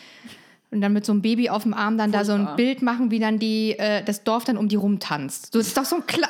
[0.70, 2.54] Und dann mit so einem Baby auf dem Arm dann da so Furchtbar.
[2.54, 5.54] ein Bild machen, wie dann die, äh, das Dorf dann um die rumtanzt.
[5.54, 6.30] So, das ist doch so ein klar.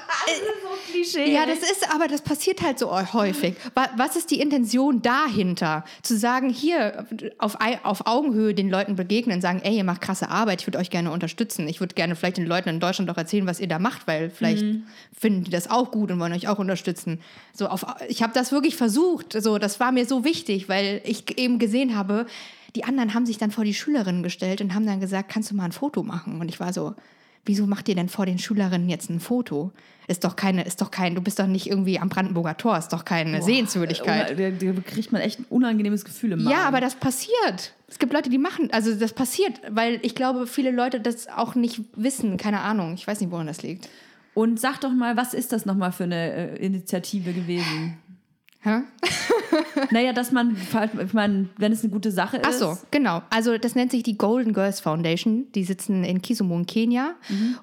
[1.02, 1.34] Klischee.
[1.34, 3.56] Ja, das ist, aber das passiert halt so häufig.
[3.74, 5.84] Wa- Was ist die Intention dahinter?
[6.02, 7.06] Zu sagen, hier
[7.38, 10.78] auf, auf Augenhöhe den Leuten begegnen und sagen, ey, ihr macht krasse Arbeit, ich würde
[10.80, 11.68] euch gerne unterstützen.
[11.68, 14.30] Ich würde gerne vielleicht den Leuten in Deutschland auch erzählen, was ihr da macht, weil
[14.30, 14.66] vielleicht
[15.18, 17.20] finden die das auch gut und wollen euch auch unterstützen.
[17.54, 19.34] So auf, ich habe das wirklich versucht.
[19.42, 22.26] So, das war mir so wichtig, weil ich eben gesehen habe,
[22.76, 25.56] die anderen haben sich dann vor die Schülerinnen gestellt und haben dann gesagt, kannst du
[25.56, 26.40] mal ein Foto machen?
[26.42, 26.94] Und ich war so,
[27.48, 29.72] wieso macht ihr denn vor den Schülerinnen jetzt ein Foto?
[30.08, 32.94] Ist doch keine, ist doch kein, du bist doch nicht irgendwie am Brandenburger Tor, ist
[32.94, 34.40] doch keine Sehenswürdigkeit.
[34.40, 36.56] Da, da kriegt man echt ein unangenehmes Gefühl im Magen.
[36.56, 37.74] Ja, aber das passiert.
[37.90, 41.56] Es gibt Leute, die machen, also das passiert, weil ich glaube, viele Leute das auch
[41.56, 42.94] nicht wissen, keine Ahnung.
[42.94, 43.90] Ich weiß nicht, woran das liegt.
[44.34, 47.98] Und sag doch mal, was ist das nochmal für eine äh, Initiative gewesen?
[48.68, 48.82] Hä?
[49.92, 50.58] naja, dass man,
[51.02, 52.60] ich meine, wenn es eine gute Sache Ach ist.
[52.60, 53.22] so, genau.
[53.30, 55.50] Also das nennt sich die Golden Girls Foundation.
[55.56, 57.16] Die sitzen in Kisumu in Kenia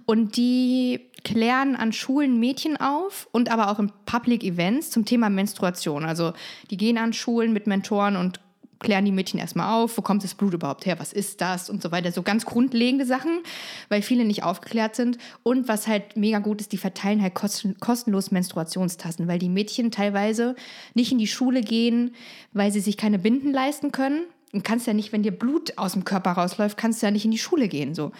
[0.06, 5.28] und die klären an Schulen Mädchen auf und aber auch in Public Events zum Thema
[5.28, 6.04] Menstruation.
[6.04, 6.32] Also
[6.70, 8.40] die gehen an Schulen mit Mentoren und
[8.84, 11.82] klären die Mädchen erstmal auf, wo kommt das Blut überhaupt her, was ist das und
[11.82, 12.12] so weiter.
[12.12, 13.40] So ganz grundlegende Sachen,
[13.88, 15.18] weil viele nicht aufgeklärt sind.
[15.42, 19.90] Und was halt mega gut ist, die verteilen halt kosten, kostenlos Menstruationstassen, weil die Mädchen
[19.90, 20.54] teilweise
[20.92, 22.14] nicht in die Schule gehen,
[22.52, 24.22] weil sie sich keine Binden leisten können.
[24.52, 27.24] Und kannst ja nicht, wenn dir Blut aus dem Körper rausläuft, kannst du ja nicht
[27.24, 27.92] in die Schule gehen.
[27.92, 28.12] So.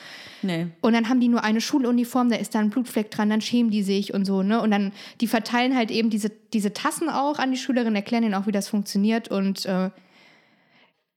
[0.43, 0.67] Nee.
[0.81, 3.71] Und dann haben die nur eine Schuluniform, da ist da ein Blutfleck dran, dann schämen
[3.71, 4.61] die sich und so, ne?
[4.61, 4.91] Und dann,
[5.21, 8.53] die verteilen halt eben diese, diese Tassen auch an die Schülerinnen, erklären ihnen auch, wie
[8.53, 9.29] das funktioniert.
[9.29, 9.91] Und äh,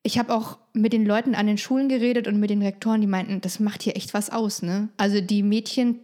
[0.07, 3.07] ich habe auch mit den Leuten an den Schulen geredet und mit den Rektoren, die
[3.07, 4.87] meinten, das macht hier echt was aus, ne?
[4.95, 5.99] Also die Mädchen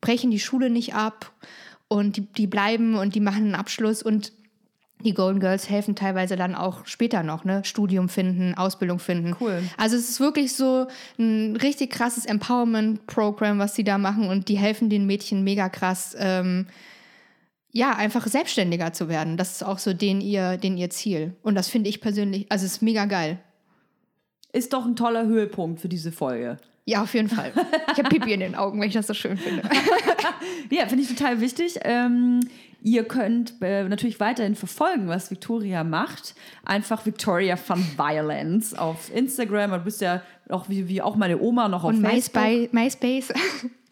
[0.00, 1.30] brechen die Schule nicht ab
[1.86, 4.32] und die, die bleiben und die machen einen Abschluss und
[5.04, 7.62] die Golden Girls helfen teilweise dann auch später noch, ne?
[7.64, 9.36] Studium finden, Ausbildung finden.
[9.40, 9.62] Cool.
[9.76, 14.58] Also es ist wirklich so ein richtig krasses Empowerment-Programm, was sie da machen und die
[14.58, 16.66] helfen den Mädchen mega krass, ähm,
[17.76, 19.36] ja, einfach selbstständiger zu werden.
[19.36, 21.34] Das ist auch so den ihr, den ihr Ziel.
[21.42, 23.38] Und das finde ich persönlich, also es ist mega geil.
[24.52, 26.56] Ist doch ein toller Höhepunkt für diese Folge.
[26.86, 27.52] Ja, auf jeden Fall.
[27.92, 29.62] Ich habe Pipi in den Augen, wenn ich das so schön finde.
[30.70, 31.78] Ja, finde ich total wichtig.
[31.82, 32.40] Ähm,
[32.82, 36.34] ihr könnt äh, natürlich weiterhin verfolgen, was Victoria macht.
[36.64, 39.72] Einfach Victoria von Violence auf Instagram.
[39.72, 42.42] Du bist ja auch wie, wie auch meine Oma noch auf Und Facebook.
[42.42, 43.32] MySpace, MySpace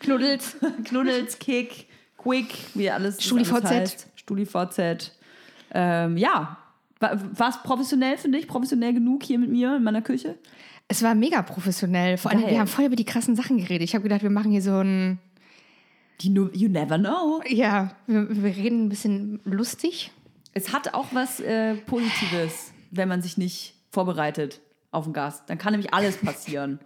[0.01, 0.57] Knuddels.
[0.85, 1.87] Knuddels, Kick,
[2.25, 3.23] Quick, wie alles.
[3.23, 3.65] StudiVZ.
[3.65, 4.07] heißt.
[4.17, 5.13] StudiVZ.
[5.73, 6.59] Ähm, ja.
[7.01, 8.49] War es professionell, finde ich?
[8.49, 10.37] Professionell genug hier mit mir in meiner Küche?
[10.89, 12.17] Es war mega professionell.
[12.17, 12.51] Vor allem, Geil.
[12.53, 13.83] wir haben voll über die krassen Sachen geredet.
[13.89, 15.19] Ich habe gedacht, wir machen hier so ein,
[16.23, 17.43] Die nu- you never know.
[17.49, 20.13] ja, wir, wir reden ein bisschen lustig.
[20.55, 24.61] Es hat auch was äh, Positives, wenn man sich nicht vorbereitet
[24.91, 25.43] auf den Gast.
[25.49, 26.79] Dann kann nämlich alles passieren.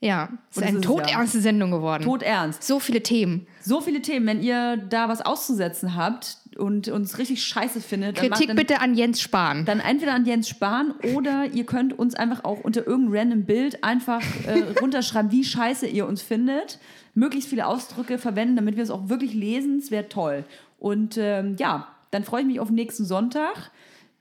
[0.00, 0.90] Ja, es ist eine es ja.
[0.90, 2.04] todernste Sendung geworden.
[2.04, 2.62] Todernst.
[2.62, 3.48] So viele Themen.
[3.60, 4.26] So viele Themen.
[4.26, 8.80] Wenn ihr da was auszusetzen habt und uns richtig scheiße findet, dann, Kritik dann, bitte
[8.80, 9.64] an Jens Spahn.
[9.64, 13.82] dann entweder an Jens Spahn oder ihr könnt uns einfach auch unter irgendeinem random Bild
[13.82, 16.78] einfach äh, runterschreiben, wie scheiße ihr uns findet.
[17.14, 19.78] Möglichst viele Ausdrücke verwenden, damit wir es auch wirklich lesen.
[19.78, 20.44] Es wäre toll.
[20.78, 23.72] Und ähm, ja, dann freue ich mich auf nächsten Sonntag.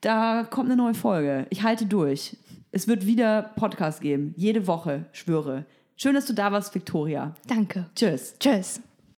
[0.02, 1.46] Da kommt eine neue Folge.
[1.52, 2.36] Ich halte durch.
[2.72, 4.34] Es wird wieder Podcast geben.
[4.38, 5.66] Jede Woche, schwöre.
[5.96, 7.34] Schön, dass du da warst, Victoria.
[7.48, 7.90] Danke.
[7.96, 8.36] Tschüss.
[8.40, 8.82] Tschüss.